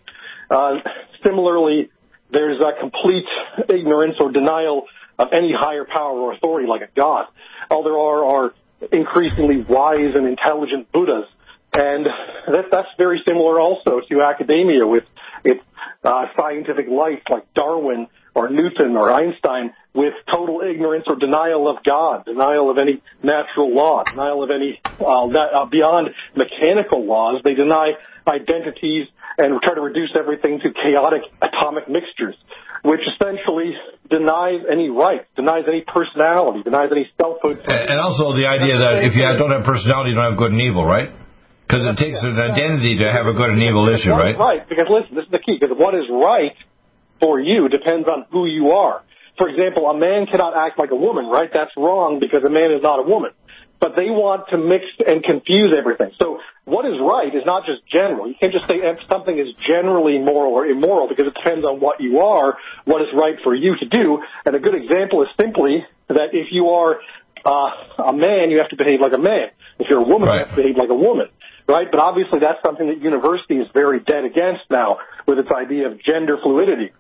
[0.53, 0.75] Uh,
[1.25, 1.91] similarly,
[2.31, 3.27] there's a complete
[3.69, 4.87] ignorance or denial
[5.19, 7.27] of any higher power or authority like a god.
[7.71, 8.55] All there are are
[8.91, 11.27] increasingly wise and intelligent Buddhas.
[11.75, 12.07] And
[12.49, 15.05] that, that's very similar also to academia with
[15.45, 15.61] its
[16.05, 21.83] uh, scientific life like Darwin or Newton or Einstein with total ignorance or denial of
[21.85, 27.41] God, denial of any natural law, denial of any uh, that, uh, beyond mechanical laws.
[27.45, 27.93] They deny
[28.27, 32.37] identities and try to reduce everything to chaotic atomic mixtures,
[32.85, 33.73] which essentially
[34.11, 37.65] denies any rights, denies any personality, denies any selfhood.
[37.65, 40.61] And also the idea that if you don't have personality, you don't have good and
[40.61, 41.09] evil, right?
[41.67, 44.37] Because it takes an identity to have a good and evil issue, right?
[44.37, 46.53] Right, because listen, this is the key, because what is right
[47.21, 49.01] for you depends on who you are.
[49.39, 51.49] For example, a man cannot act like a woman, right?
[51.49, 53.31] That's wrong because a man is not a woman.
[53.83, 56.15] But they want to mix and confuse everything.
[56.15, 58.31] So what is right is not just general.
[58.31, 58.79] You can't just say
[59.11, 62.55] something is generally moral or immoral because it depends on what you are,
[62.87, 64.23] what is right for you to do.
[64.47, 67.03] And a good example is simply that if you are
[67.43, 69.51] uh, a man, you have to behave like a man.
[69.83, 70.39] If you're a woman, right.
[70.39, 71.27] you have to behave like a woman
[71.69, 71.87] right?
[71.91, 76.03] But obviously that's something that university is very dead against now with its idea of
[76.03, 76.91] gender fluidity.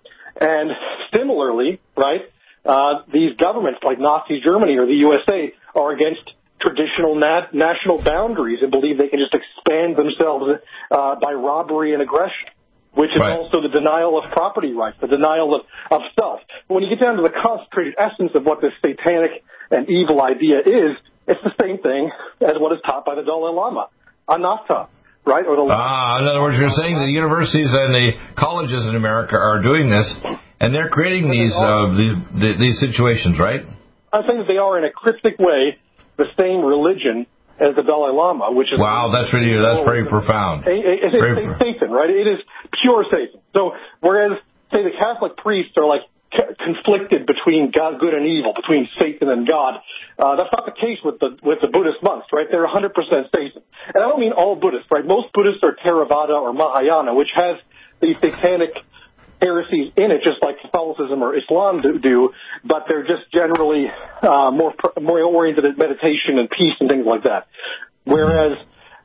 [0.40, 0.70] And
[1.12, 2.22] similarly, right,
[2.64, 6.30] uh, these governments like Nazi Germany or the USA are against
[6.62, 12.02] traditional nat- national boundaries and believe they can just expand themselves uh, by robbery and
[12.02, 12.48] aggression,
[12.94, 13.36] which is right.
[13.36, 16.40] also the denial of property rights, the denial of, of self.
[16.68, 20.22] But when you get down to the concentrated essence of what this satanic and evil
[20.22, 20.94] idea is,
[21.26, 23.90] it's the same thing as what is taught by the Dalai Lama,
[24.28, 24.88] anatta
[25.24, 25.46] right?
[25.46, 29.36] Or the ah, in other words, you're saying the universities and the colleges in America
[29.36, 30.06] are doing this,
[30.58, 33.62] and they're creating these uh, these these situations, right?
[34.12, 35.78] I think that they are in a cryptic way
[36.16, 37.26] the same religion
[37.60, 40.64] as the Dalai Lama, which is wow, that's really that's very profound.
[40.66, 42.10] It's, very it's Satan, right?
[42.10, 42.40] It is
[42.82, 43.40] pure Satan.
[43.52, 44.38] So whereas
[44.72, 49.46] say the Catholic priests are like conflicted between God, good and evil, between Satan and
[49.46, 49.84] God.
[50.16, 52.46] Uh, that's not the case with the with the Buddhist monks, right?
[52.50, 52.88] They're 100%
[53.30, 53.62] Satan,
[53.94, 55.04] and I don't mean all Buddhists, right?
[55.04, 57.60] Most Buddhists are Theravada or Mahayana, which has
[58.00, 58.72] these satanic
[59.42, 62.30] heresies in it, just like Catholicism or Islam do, do
[62.64, 63.86] but they're just generally
[64.22, 67.48] uh, more more oriented at meditation and peace and things like that.
[68.04, 68.56] Whereas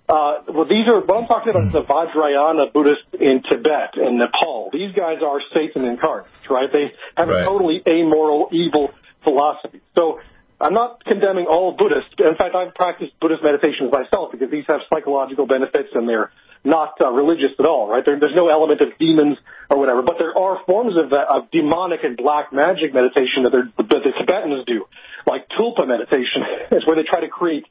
[0.07, 4.17] uh, well, these are, what I'm talking about is the Vajrayana Buddhists in Tibet and
[4.17, 4.69] Nepal.
[4.71, 6.71] These guys are Satan incarnate, right?
[6.71, 7.41] They have right.
[7.41, 8.91] a totally amoral, evil
[9.25, 9.81] philosophy.
[9.97, 10.21] So
[10.61, 12.15] I'm not condemning all Buddhists.
[12.19, 16.31] In fact, I've practiced Buddhist meditations myself because these have psychological benefits and they're
[16.63, 18.03] not uh, religious at all, right?
[18.05, 19.37] There, there's no element of demons
[19.69, 23.51] or whatever, but there are forms of, that, of demonic and black magic meditation that,
[23.77, 24.85] that the Tibetans do,
[25.25, 26.43] like tulpa meditation.
[26.71, 27.65] It's where they try to create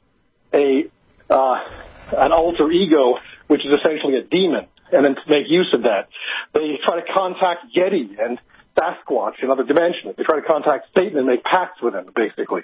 [0.53, 0.89] a
[1.29, 1.59] uh,
[2.11, 3.15] an alter ego,
[3.47, 6.07] which is essentially a demon, and then to make use of that.
[6.53, 8.39] They try to contact Yeti and
[8.77, 10.15] Sasquatch in other dimensions.
[10.15, 12.61] They try to contact Satan and make pacts with him, basically.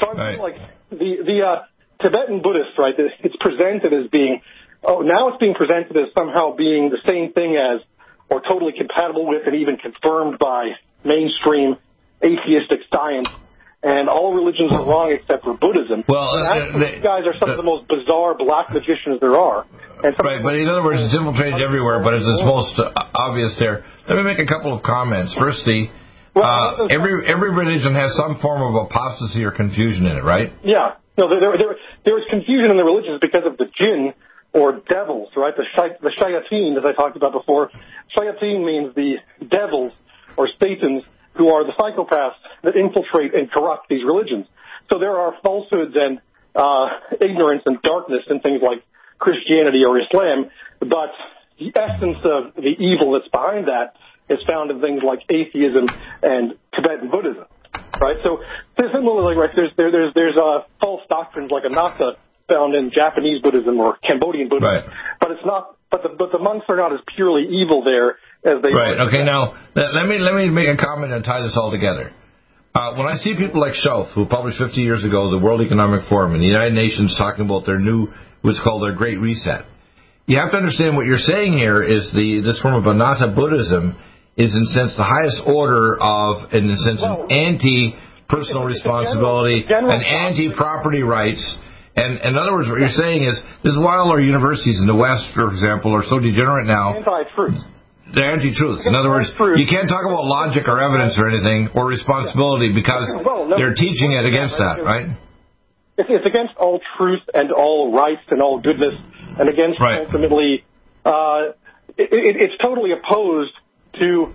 [0.00, 0.38] So I'm right.
[0.38, 1.64] like the the uh,
[2.02, 2.94] Tibetan Buddhist, right?
[2.98, 4.42] It's presented as being
[4.86, 7.82] oh now it's being presented as somehow being the same thing as
[8.30, 10.72] or totally compatible with and even confirmed by
[11.04, 11.76] mainstream
[12.22, 13.28] atheistic science
[13.82, 16.02] and all religions are wrong except for Buddhism.
[16.08, 19.62] Well, uh, these guys are some of the most bizarre black magicians there are.
[20.02, 23.86] right, but in other words, it's infiltrated everywhere, but it's, it's most uh, obvious there.
[24.08, 25.36] Let me make a couple of comments.
[25.38, 25.92] Firstly,
[26.34, 30.52] uh, every every religion has some form of apostasy or confusion in it, right?
[30.64, 30.98] Yeah.
[31.16, 34.12] No, there, there, there is confusion in the religions because of the jinn
[34.56, 35.54] or devils, right?
[35.54, 37.70] The, shay, the shayateen, as I talked about before.
[38.16, 39.16] Shayateen means the
[39.46, 39.92] devils
[40.36, 41.04] or Satans
[41.36, 44.46] who are the psychopaths that infiltrate and corrupt these religions.
[44.90, 46.20] So there are falsehoods and
[46.54, 46.88] uh,
[47.20, 48.82] ignorance and darkness in things like
[49.18, 51.12] Christianity or Islam, but
[51.58, 53.96] the essence of the evil that's behind that
[54.28, 55.86] is found in things like atheism
[56.22, 57.44] and Tibetan Buddhism,
[58.00, 58.16] right?
[58.24, 58.40] So
[58.80, 62.16] similarly, right, there's there, there's there's uh, false doctrines like anatta
[62.48, 64.84] found in Japanese Buddhism or Cambodian Buddhism, right.
[65.20, 65.76] but it's not.
[65.90, 69.06] But the but the monks are not as purely evil there as they right.
[69.06, 72.10] Okay, now let me let me make a comment and tie this all together.
[72.74, 76.08] Uh, when I see people like Schultz, who published 50 years ago the World Economic
[76.10, 78.08] Forum and the United Nations talking about their new,
[78.42, 79.64] what's called their Great Reset,
[80.26, 83.96] you have to understand what you're saying here is the this form of Anatta Buddhism
[84.36, 89.64] is in a sense the highest order of, in a sense, well, an anti-personal responsibility,
[89.64, 91.40] general, general an anti-property rights.
[91.96, 94.86] And in other words, what you're saying is this is why all our universities in
[94.86, 96.92] the West, for example, are so degenerate now.
[96.92, 97.56] Anti-truth.
[98.14, 98.86] They're anti-truth.
[98.86, 103.08] In other words, you can't talk about logic or evidence or anything or responsibility because
[103.56, 105.16] they're teaching it against that, right?
[105.96, 108.94] It's against all truth and all rights and all goodness
[109.38, 110.04] and against right.
[110.04, 110.64] ultimately,
[111.04, 111.56] uh,
[111.96, 113.52] it, it, it's totally opposed
[114.00, 114.34] to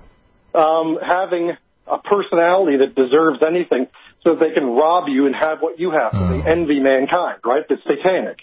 [0.58, 1.52] um, having
[1.88, 3.88] a personality that deserves anything
[4.24, 6.12] so that they can rob you and have what you have.
[6.14, 6.48] So they hmm.
[6.48, 7.64] envy mankind, right?
[7.68, 8.40] That's satanic.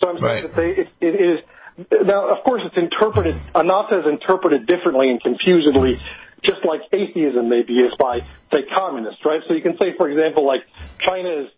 [0.00, 0.42] So I'm saying right.
[0.42, 1.38] that they, it, it is
[2.04, 6.00] now, of course, it's interpreted, anatta is interpreted differently and confusedly
[6.42, 8.20] just like atheism may be is by,
[8.52, 9.40] say, communists, right?
[9.48, 10.62] So you can say, for example, like
[11.04, 11.48] China is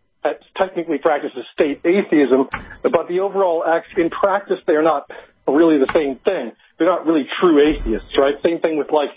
[0.57, 2.49] technically practices state atheism,
[2.83, 5.11] but the overall act in practice they are not
[5.47, 6.53] really the same thing.
[6.79, 8.35] They're not really true atheists, right?
[8.45, 9.11] Same thing with like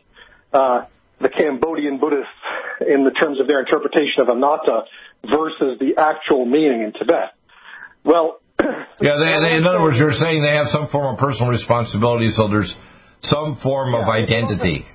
[0.53, 0.85] uh,
[1.21, 2.31] the Cambodian Buddhists
[2.81, 4.85] in the terms of their interpretation of anatta
[5.23, 7.37] versus the actual meaning in Tibet.
[8.03, 11.49] Well, yeah, they, they, in other words, you're saying they have some form of personal
[11.51, 12.73] responsibility, so there's
[13.21, 14.85] some form of identity.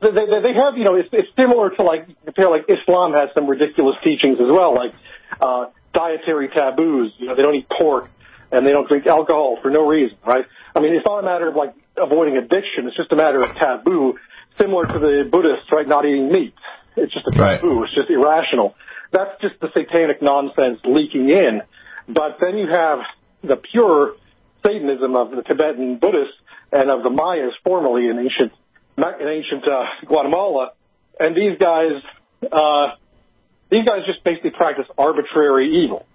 [0.00, 3.30] They, they, they have, you know, it's, it's similar to like compare like Islam has
[3.34, 4.92] some ridiculous teachings as well, like
[5.40, 7.12] uh, dietary taboos.
[7.18, 8.10] You know, they don't eat pork
[8.52, 10.44] and they don't drink alcohol for no reason, right?
[10.74, 12.86] I mean, it's not a matter of like avoiding addiction.
[12.86, 14.18] It's just a matter of taboo,
[14.58, 15.86] similar to the Buddhists, right?
[15.86, 16.54] Not eating meat.
[16.96, 17.80] It's just a taboo.
[17.80, 17.84] Right.
[17.84, 18.74] It's just irrational.
[19.12, 21.62] That's just the satanic nonsense leaking in.
[22.08, 22.98] But then you have
[23.42, 24.14] the pure
[24.64, 26.36] Satanism of the Tibetan Buddhists
[26.72, 28.52] and of the Mayas formerly in ancient
[28.96, 30.72] in ancient uh, Guatemala,
[31.18, 32.00] and these guys
[32.50, 32.94] uh,
[33.70, 36.06] these guys just basically practice arbitrary evil,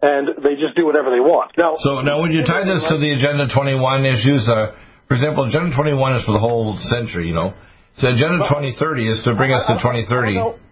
[0.00, 1.52] and they just do whatever they want.
[1.56, 4.74] Now, so now when you tie this to the Agenda 21 issues, uh,
[5.08, 7.54] for example, Agenda 21 is for the whole century, you know.
[7.98, 10.62] So Agenda 2030 is to bring us to 2030.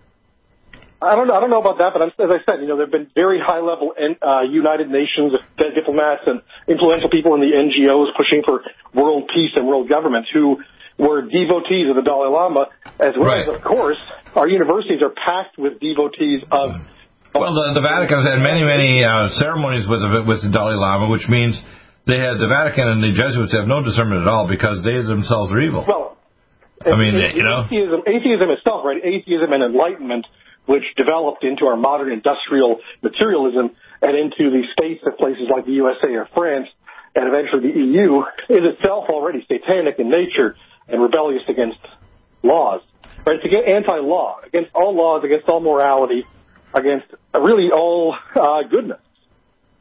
[1.00, 1.34] I don't know.
[1.34, 3.40] I don't know about that, but as I said, you know, there have been very
[3.40, 8.60] high-level uh, United Nations diplomats and influential people in the NGOs pushing for
[8.92, 10.60] world peace and world government who
[11.00, 12.68] were devotees of the Dalai Lama,
[13.00, 13.48] as well right.
[13.48, 13.96] as, of course,
[14.36, 16.84] our universities are packed with devotees of.
[17.32, 20.76] Well, the, the Vatican has had many, many uh, ceremonies with the, with the Dalai
[20.76, 21.56] Lama, which means
[22.04, 25.48] they had the Vatican and the Jesuits have no discernment at all because they themselves
[25.48, 25.86] are evil.
[25.88, 26.19] Well,
[26.80, 29.00] I mean, you know, atheism, atheism itself, right?
[29.04, 30.26] Atheism and enlightenment
[30.66, 35.72] which developed into our modern industrial materialism and into the states of places like the
[35.72, 36.68] USA or France
[37.14, 40.56] and eventually the EU is itself already satanic in nature
[40.88, 41.78] and rebellious against
[42.42, 42.82] laws.
[43.26, 43.38] Right?
[43.42, 46.24] It's anti-law, against all laws, against all morality,
[46.72, 49.00] against really all uh, goodness.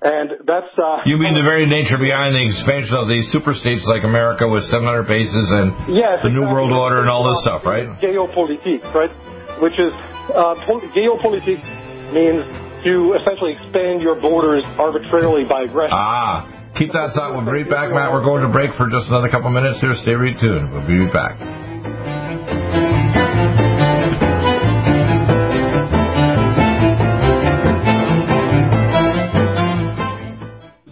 [0.01, 0.71] And that's.
[0.79, 4.47] Uh, you mean the very nature behind the expansion of these super states like America
[4.47, 7.83] with 700 bases and yes, the New World Order and all this stuff, right?
[7.99, 9.11] Geopolitics, right?
[9.59, 9.91] Which is
[10.31, 10.55] uh,
[10.95, 11.67] geopolitics
[12.15, 12.47] means
[12.87, 15.91] to essentially expand your borders arbitrarily by aggression.
[15.91, 16.47] Ah,
[16.79, 17.35] keep that thought.
[17.35, 18.15] We'll be right back, Matt.
[18.15, 19.91] We're going to break for just another couple minutes here.
[19.99, 20.71] Stay right tuned.
[20.71, 21.68] We'll be right back.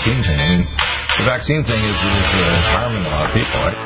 [0.00, 0.40] Vaccine thing.
[0.40, 0.64] I mean,
[1.20, 3.76] the vaccine thing is is, uh, harming a lot of people, right?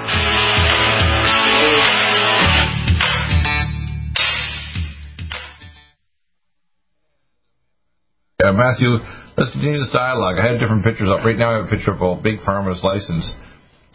[8.39, 8.95] Yeah, Matthew,
[9.37, 10.39] let's continue this dialogue.
[10.39, 11.25] I had different pictures up.
[11.25, 13.33] Right now, I have a picture of a big pharma's license.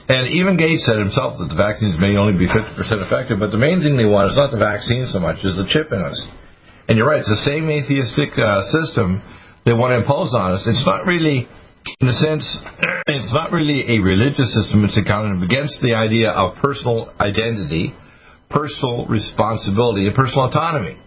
[0.10, 3.62] And even Gates said himself that the vaccines may only be 50% effective, but the
[3.62, 6.18] main thing they want is not the vaccine so much as the chip in us.
[6.90, 9.22] And you're right, it's the same atheistic uh, system
[9.64, 10.66] they want to impose on us.
[10.66, 11.48] It's not really,
[12.00, 12.46] in a sense,
[13.08, 14.84] it's not really a religious system.
[14.86, 17.94] It's a kind of against the idea of personal identity,
[18.50, 20.98] personal responsibility, and personal autonomy.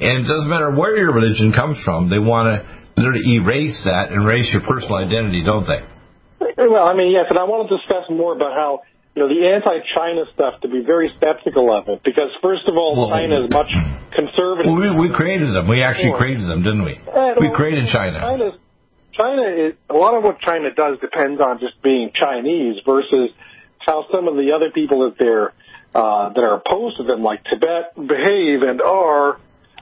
[0.00, 2.08] And it doesn't matter where your religion comes from.
[2.08, 2.56] They want to
[2.96, 5.80] literally erase that and erase your personal identity, don't they?
[6.56, 8.80] Well, I mean, yes, and I want to discuss more about how
[9.14, 12.94] you know, the anti-China stuff to be very skeptical of it because, first of all,
[12.94, 13.98] well, China is much hmm.
[14.14, 14.70] conservative.
[14.70, 15.66] Well, we, we created them.
[15.66, 16.94] We actually created them, didn't we?
[17.40, 18.20] We created China.
[18.22, 18.54] China's,
[19.20, 23.30] China is a lot of what China does depends on just being Chinese versus
[23.78, 25.52] how some of the other people that they're
[25.94, 29.40] uh, that are opposed to them, like Tibet, behave and are.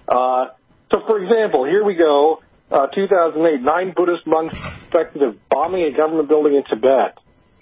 [0.09, 0.47] Uh,
[0.91, 2.41] so, for example, here we go.
[2.71, 7.19] Uh, 2008, nine Buddhist monks suspected of bombing a government building in Tibet.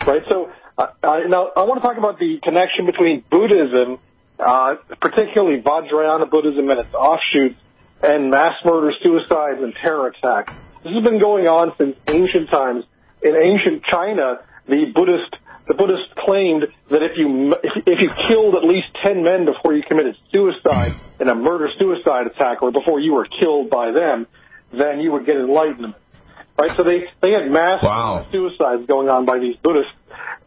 [0.07, 0.23] Right.
[0.29, 3.99] So uh, now, I want to talk about the connection between Buddhism,
[4.39, 7.59] uh, particularly Vajrayana Buddhism and its offshoots,
[8.03, 10.53] and mass murder, suicides, and terror attacks.
[10.87, 12.85] This has been going on since ancient times.
[13.19, 14.39] In ancient China,
[14.71, 15.35] the Buddhist
[15.67, 16.63] the Buddhists claimed
[16.95, 21.27] that if you if you killed at least ten men before you committed suicide in
[21.27, 24.29] a murder suicide attack, or before you were killed by them,
[24.71, 25.97] then you would get enlightenment.
[26.55, 26.71] Right?
[26.77, 28.25] So they they had mass wow.
[28.31, 29.91] suicides going on by these Buddhists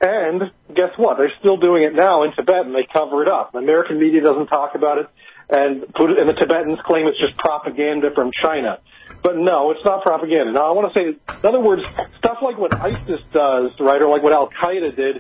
[0.02, 1.18] and guess what?
[1.18, 3.52] They're still doing it now in Tibet, and they cover it up.
[3.52, 5.08] The American media doesn't talk about it,
[5.50, 8.80] and and the Tibetans claim it's just propaganda from China.
[9.24, 10.54] But no, it's not propaganda.
[10.54, 11.84] Now, I want to say, in other words,
[12.18, 15.16] stuff like what ISIS does, right, or like what Al Qaeda did,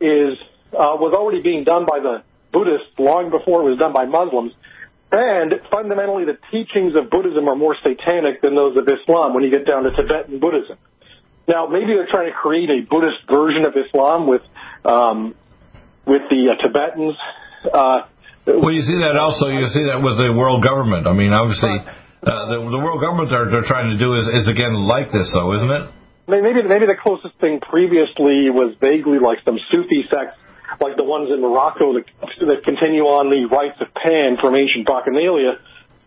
[0.00, 0.38] is
[0.72, 2.22] uh, was already being done by the
[2.52, 4.52] Buddhists long before it was done by Muslims.
[5.10, 9.50] And fundamentally, the teachings of Buddhism are more satanic than those of Islam when you
[9.50, 10.78] get down to Tibetan Buddhism.
[11.48, 14.42] Now, maybe they're trying to create a Buddhist version of Islam with
[14.84, 15.34] um,
[16.06, 17.16] with the uh, Tibetans.
[17.66, 18.06] Uh,
[18.58, 19.46] well, you see that also.
[19.48, 21.06] You see that with the world government.
[21.06, 24.46] I mean, obviously, uh, the, the world government they're, they're trying to do is, is
[24.50, 25.84] again like this, though, isn't it?
[26.26, 30.38] Maybe maybe the closest thing previously was vaguely like some Sufi sects,
[30.78, 32.06] like the ones in Morocco that,
[32.46, 35.58] that continue on the rites of Pan from ancient Bacchanalia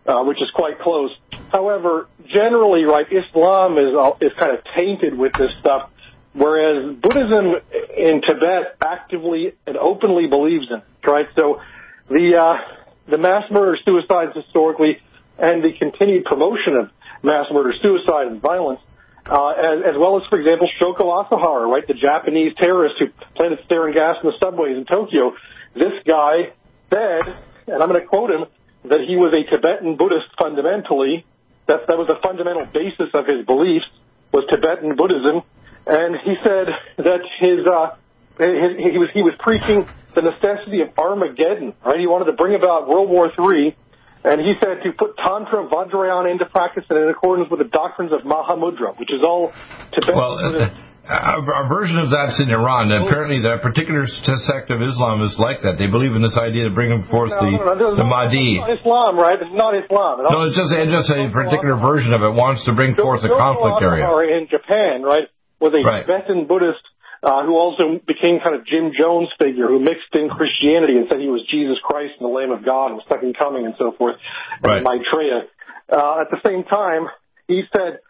[0.06, 1.10] uh, which is quite close.
[1.50, 5.90] However, generally, right, Islam is is kind of tainted with this stuff,
[6.32, 7.56] whereas Buddhism
[7.96, 11.26] in Tibet actively and openly believes in it, right?
[11.36, 11.60] So
[12.08, 14.98] the uh, the mass murder suicides historically
[15.38, 16.90] and the continued promotion of
[17.22, 18.80] mass murder suicide and violence
[19.26, 23.58] uh, as, as well as, for example, Shoko Asahara, right, the Japanese terrorist who planted
[23.68, 25.32] sarin gas in the subways in Tokyo.
[25.72, 26.52] This guy
[26.92, 27.34] said,
[27.66, 28.44] and I'm going to quote him,
[28.84, 31.24] that he was a Tibetan Buddhist fundamentally.
[31.66, 33.88] That that was the fundamental basis of his beliefs
[34.30, 35.40] was Tibetan Buddhism,
[35.86, 37.96] and he said that his, uh,
[38.38, 41.74] his he was he was preaching the necessity of Armageddon.
[41.84, 43.76] Right, he wanted to bring about World War III
[44.24, 48.10] and he said to put Tantra Vajrayana into practice and in accordance with the doctrines
[48.10, 49.52] of Mahamudra, which is all
[49.92, 50.16] Tibetan.
[50.16, 50.72] Well, uh,
[51.04, 52.88] a, a, version of that's in Iran.
[52.88, 55.76] Apparently, that particular sect of Islam is like that.
[55.76, 58.56] They believe in this idea of bringing forth no, the, no, no, the Mahdi.
[58.56, 59.36] It's not Islam, right?
[59.36, 60.24] It's not Islam.
[60.24, 63.28] no, it's just, it's just a particular version of it wants to bring forth a
[63.28, 64.08] conflict area.
[64.40, 65.28] In Japan, right,
[65.60, 66.08] was a right.
[66.08, 66.80] Tibetan Buddhist
[67.24, 71.20] uh, who also became kind of Jim Jones figure, who mixed in Christianity and said
[71.20, 73.96] he was Jesus Christ and the Lamb of God and the second coming and so
[73.96, 74.16] forth,
[74.60, 74.76] right.
[74.76, 75.48] and Maitreya.
[75.88, 77.08] Uh, at the same time,
[77.48, 78.04] he said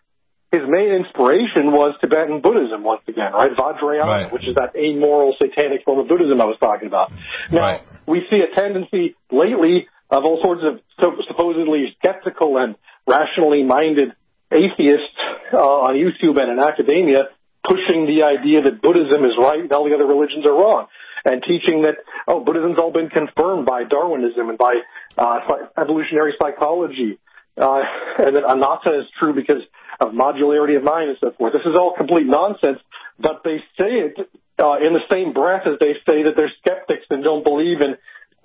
[0.51, 3.51] his main inspiration was Tibetan Buddhism once again, right?
[3.55, 4.33] Vajrayana, right.
[4.33, 7.11] which is that amoral satanic form of Buddhism I was talking about.
[7.51, 7.81] Now, right.
[8.07, 10.79] we see a tendency lately of all sorts of
[11.27, 14.15] supposedly skeptical and rationally minded
[14.51, 15.19] atheists
[15.53, 17.34] uh, on YouTube and in academia
[17.65, 20.87] pushing the idea that Buddhism is right and all the other religions are wrong,
[21.25, 21.97] and teaching that
[22.29, 24.81] oh Buddhism's all been confirmed by Darwinism and by
[25.17, 25.41] uh,
[25.77, 27.19] evolutionary psychology,
[27.57, 27.83] uh,
[28.19, 29.63] and that anatta is true because
[30.01, 31.53] of modularity of mind and so forth.
[31.53, 32.79] This is all complete nonsense,
[33.19, 34.17] but they say it
[34.59, 37.97] uh, in the same breath as they say that they're skeptics and don't believe in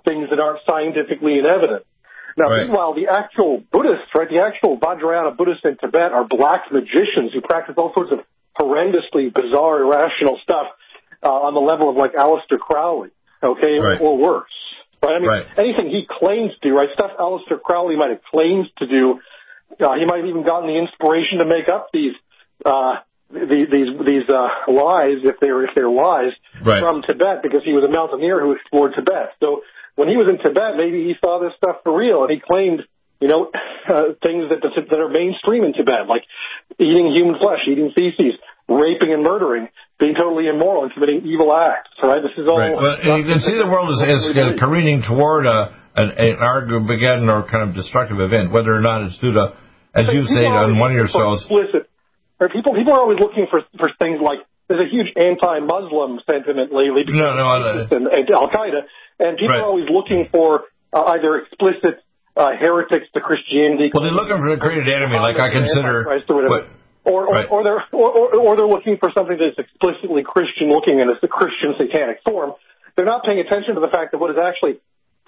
[0.04, 1.84] things that aren't scientifically in evidence.
[2.36, 2.66] Now, right.
[2.66, 7.40] meanwhile, the actual Buddhists, right, the actual Vajrayana Buddhists in Tibet are black magicians who
[7.40, 8.20] practice all sorts of
[8.60, 10.68] horrendously bizarre, irrational stuff
[11.22, 13.10] uh, on the level of like Aleister Crowley,
[13.42, 14.00] okay, right.
[14.00, 14.52] or worse.
[15.02, 15.16] Right?
[15.16, 15.46] I mean, right.
[15.56, 16.88] anything he claims to do, right?
[16.92, 19.20] Stuff Aleister Crowley might have claimed to do.
[19.80, 22.12] Uh, he might have even gotten the inspiration to make up these
[22.66, 23.00] uh,
[23.32, 26.80] these these, these uh, lies, if they're if they're lies, right.
[26.80, 29.32] from Tibet, because he was a mountaineer who explored Tibet.
[29.40, 29.62] So
[29.96, 32.84] when he was in Tibet, maybe he saw this stuff for real, and he claimed
[33.20, 33.50] you know,
[33.88, 36.24] uh, things that that are mainstream in Tibet, like
[36.80, 38.40] eating human flesh, eating feces,
[38.70, 39.66] raping and murdering,
[39.98, 41.90] being totally immoral and committing evil acts.
[41.98, 42.22] Right?
[42.22, 42.62] This is all.
[42.62, 42.72] Right.
[42.72, 44.30] Well, you can see the world is, is
[44.62, 49.18] careening toward a, an, an Armageddon or kind of destructive event, whether or not it's
[49.18, 49.58] due to,
[49.92, 51.42] as you say on one of your shows.
[51.42, 51.90] Explicit.
[52.38, 52.48] Right?
[52.54, 54.38] People people are always looking for for things like
[54.70, 57.58] there's a huge anti-Muslim sentiment lately because no, no,
[57.90, 58.86] and, and Al Qaeda,
[59.18, 59.60] and people right.
[59.60, 62.00] are always looking for uh, either explicit
[62.36, 63.90] uh, heretics to Christianity.
[63.92, 66.06] Well, they're looking for a created enemy, like I consider.
[66.08, 66.70] Or,
[67.04, 67.48] or, or, right.
[67.50, 71.20] or, they're or, or, or they're looking for something that's explicitly Christian looking and it's
[71.20, 72.52] the Christian satanic form.
[72.96, 74.80] They're not paying attention to the fact that what is actually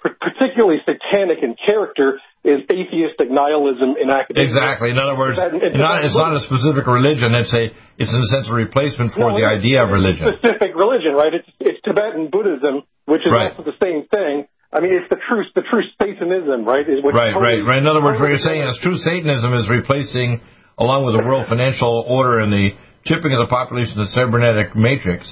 [0.03, 4.43] particularly satanic in character is atheistic nihilism in academia.
[4.43, 4.91] Exactly.
[4.91, 7.31] In other words, That- it's not, it's not a specific religion.
[7.35, 10.25] It's a it's in a sense a replacement for No, the idea of it's religion.
[10.43, 11.33] Specific religion, right?
[11.33, 13.51] It's it's Tibetan Buddhism, which is Right.
[13.55, 14.43] also the same thing.
[14.75, 16.83] I mean, it's the true the true Satanism, right?
[16.99, 17.77] What Right, right, totally- right.
[17.79, 20.41] In other words, what you're saying is true Satanism is replacing,
[20.77, 22.71] along with the world financial order and the
[23.05, 25.27] chipping of the population the cybernetic matrix,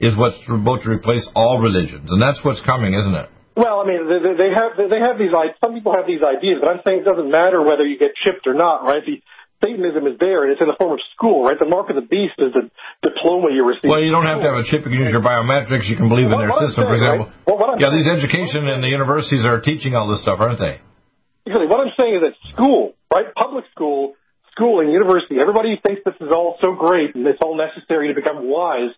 [0.00, 3.28] is what's about to replace all religions, and that's what's coming, isn't it?
[3.56, 5.34] Well, I mean, they, they- have they have these.
[5.60, 8.46] Some people have these ideas, but I'm saying it doesn't matter whether you get chipped
[8.46, 9.04] or not, right?
[9.04, 9.20] The
[9.60, 11.58] Satanism is there, and it's in the form of school, right?
[11.60, 12.72] The mark of the beast is the
[13.04, 13.92] diploma you receive.
[13.92, 14.88] Well, you don't have to have a chip.
[14.88, 15.84] You can use your biometrics.
[15.84, 17.28] You can believe in their system, for example.
[17.28, 17.44] right?
[17.44, 20.56] Well, what I'm Yeah, these education and the universities are teaching all this stuff, aren't
[20.64, 20.80] they?
[21.44, 21.68] Exactly.
[21.68, 23.28] What I'm saying is that school, right?
[23.36, 24.16] Public school,
[24.60, 28.46] schooling, university, everybody thinks this is all so great and it's all necessary to become
[28.46, 28.92] wise.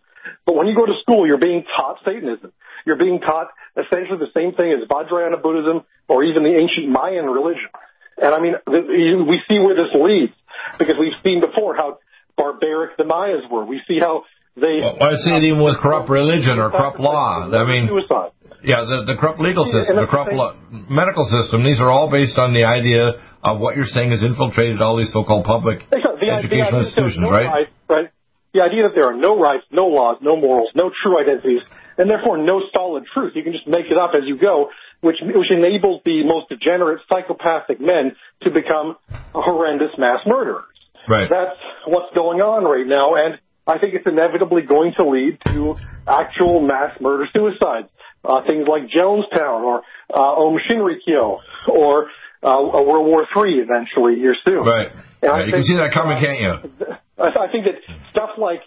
[0.44, 2.52] But when you go to school, you're being taught Satanism.
[2.84, 3.48] You're being taught
[3.78, 7.70] essentially the same thing as Vajrayana Buddhism or even the ancient Mayan religion.
[8.18, 10.34] And I mean, we see where this leads
[10.78, 11.98] because we've seen before how
[12.36, 13.64] barbaric the Mayas were.
[13.64, 14.24] We see how
[14.56, 14.80] they.
[14.80, 17.48] Well, I see it even with corrupt religion or corrupt law.
[17.48, 18.32] I mean, suicide.
[18.62, 20.54] Yeah, the, the corrupt legal system, the corrupt the law,
[20.86, 24.78] medical system, these are all based on the idea of what you're saying has infiltrated
[24.78, 27.66] all these so-called public The, the educational are institutions, no right?
[27.66, 28.08] Rights, right?
[28.54, 31.66] The idea that there are no rights, no laws, no morals, no true identities,
[31.98, 33.32] and therefore no solid truth.
[33.34, 37.02] You can just make it up as you go, which which enables the most degenerate
[37.10, 38.94] psychopathic men to become
[39.34, 40.70] horrendous mass murderers.
[41.08, 41.26] Right.
[41.26, 45.76] That's what's going on right now, and I think it's inevitably going to lead to
[46.06, 47.88] actual mass murder suicides.
[48.24, 49.82] Uh, things like Jonestown or
[50.12, 51.38] uh, Aum Shinrikyo
[51.68, 52.06] or
[52.44, 54.62] uh, a World War III eventually here soon.
[54.64, 54.90] Right.
[55.22, 55.46] And right.
[55.46, 56.86] You can think- see that coming, can't you?
[57.18, 57.78] I I think that
[58.10, 58.60] stuff like,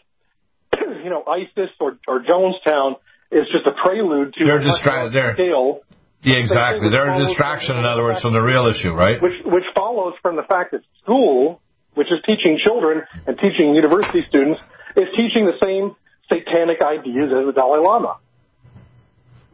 [1.03, 2.95] you know, ISIS or, or Jonestown
[3.31, 5.13] is just a prelude to They're a much distracted.
[5.13, 5.81] They're- scale,
[6.23, 6.89] Yeah, exactly.
[6.89, 9.21] They're a distraction, in other words, from the real issue, right?
[9.21, 11.61] which which follows from the fact that school,
[11.95, 14.59] which is teaching children and teaching university students,
[14.95, 15.95] is teaching the same
[16.31, 18.17] satanic ideas as the Dalai Lama.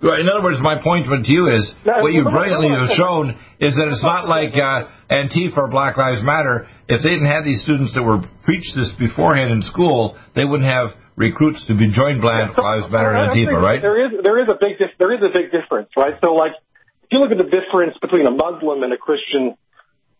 [0.01, 3.85] In other words, my point to you is what you brilliantly have shown is that
[3.85, 6.65] it's not like uh, Antifa or Black Lives Matter.
[6.89, 10.65] If they didn't have these students that were preached this beforehand in school, they wouldn't
[10.65, 13.81] have recruits to be joined Black Lives Matter and Antifa, right?
[13.81, 16.17] There is there is a big there is a big difference, right?
[16.17, 16.57] So, like,
[17.05, 19.53] if you look at the difference between a Muslim and a Christian,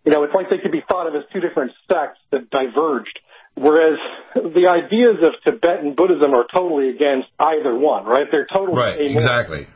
[0.06, 3.18] you know, it's like they could be thought of as two different sects that diverged.
[3.56, 4.00] Whereas
[4.34, 8.26] the ideas of Tibetan Buddhism are totally against either one, right?
[8.32, 9.18] They're totally right, amoral.
[9.18, 9.68] exactly.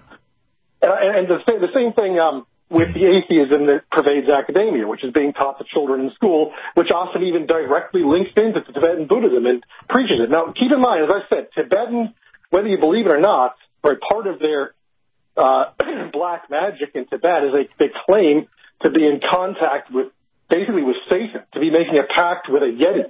[0.82, 5.03] And, and the, same, the same thing um, with the atheism that pervades academia, which
[5.03, 9.45] is being taught to children in school, which often even directly links into Tibetan Buddhism
[9.45, 10.30] and preaches it.
[10.32, 12.13] Now, keep in mind, as I said, Tibetan,
[12.49, 14.73] whether you believe it or not, right, part of their
[15.38, 15.71] uh,
[16.13, 18.47] black magic in Tibet is they, they claim
[18.82, 20.07] to be in contact with
[20.49, 23.09] basically with Satan, to be making a pact with a Yeti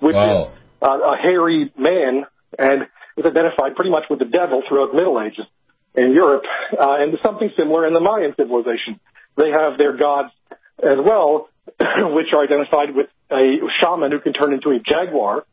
[0.00, 0.44] which wow.
[0.44, 2.24] is uh, a hairy man
[2.58, 2.82] and
[3.16, 5.46] is identified pretty much with the devil throughout the Middle Ages
[5.94, 6.44] in Europe,
[6.78, 9.00] uh, and something similar in the Mayan civilization.
[9.36, 10.30] They have their gods
[10.78, 11.48] as well,
[11.80, 15.44] which are identified with a shaman who can turn into a jaguar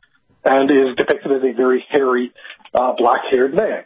[0.44, 2.32] and is depicted as a very hairy,
[2.74, 3.84] uh, black-haired man.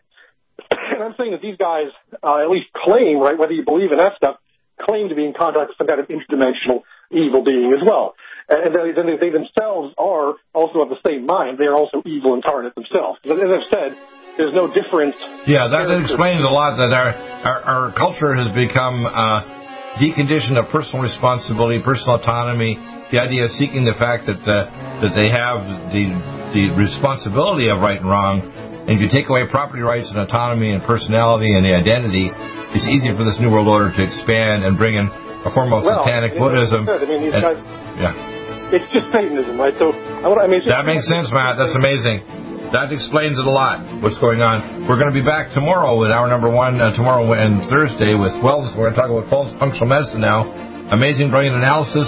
[0.88, 1.92] And I'm saying that these guys
[2.24, 4.36] uh, at least claim, right, whether you believe in that stuff,
[4.80, 8.14] claim to be in contact with some kind of interdimensional evil being as well
[8.48, 11.58] and they, then they themselves are also of the same mind.
[11.58, 13.20] They are also evil incarnate themselves.
[13.24, 13.92] As I've said,
[14.40, 15.16] there's no difference.
[15.44, 16.80] Yeah, that, that explains a lot.
[16.80, 17.12] That our
[17.44, 22.80] our, our culture has become uh, deconditioned of personal responsibility, personal autonomy.
[23.12, 26.08] The idea of seeking the fact that uh, that they have the
[26.56, 28.40] the responsibility of right and wrong.
[28.88, 32.32] And if you take away property rights and autonomy and personality and the identity,
[32.72, 35.12] it's easier for this new world order to expand and bring in
[35.48, 36.84] a form of well, satanic know, Buddhism.
[36.84, 37.58] I mean, these and, guys,
[37.96, 38.38] yeah
[38.72, 39.72] it's just Satanism, right?
[39.80, 41.56] So I, I mean, that makes sense, Matt.
[41.56, 42.20] That's amazing.
[42.68, 43.80] That explains it a lot.
[44.04, 44.84] What's going on?
[44.84, 48.36] We're going to be back tomorrow with our number one uh, tomorrow and Thursday with
[48.44, 48.76] wellness.
[48.76, 49.24] We're going to talk about
[49.56, 50.44] functional medicine now.
[50.92, 52.04] Amazing, brilliant analysis.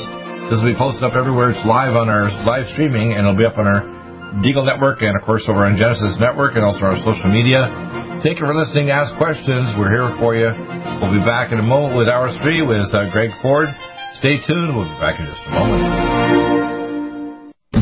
[0.53, 1.57] This will be posted up everywhere.
[1.57, 3.81] It's live on our live streaming, and it'll be up on our
[4.45, 7.65] Deagle Network and, of course, over on Genesis Network and also our social media.
[8.23, 8.91] Thank you for listening.
[8.91, 9.73] Ask questions.
[9.79, 10.53] We're here for you.
[11.01, 13.69] We'll be back in a moment with Hour 3 with uh, Greg Ford.
[14.19, 14.77] Stay tuned.
[14.77, 16.40] We'll be back in just a moment.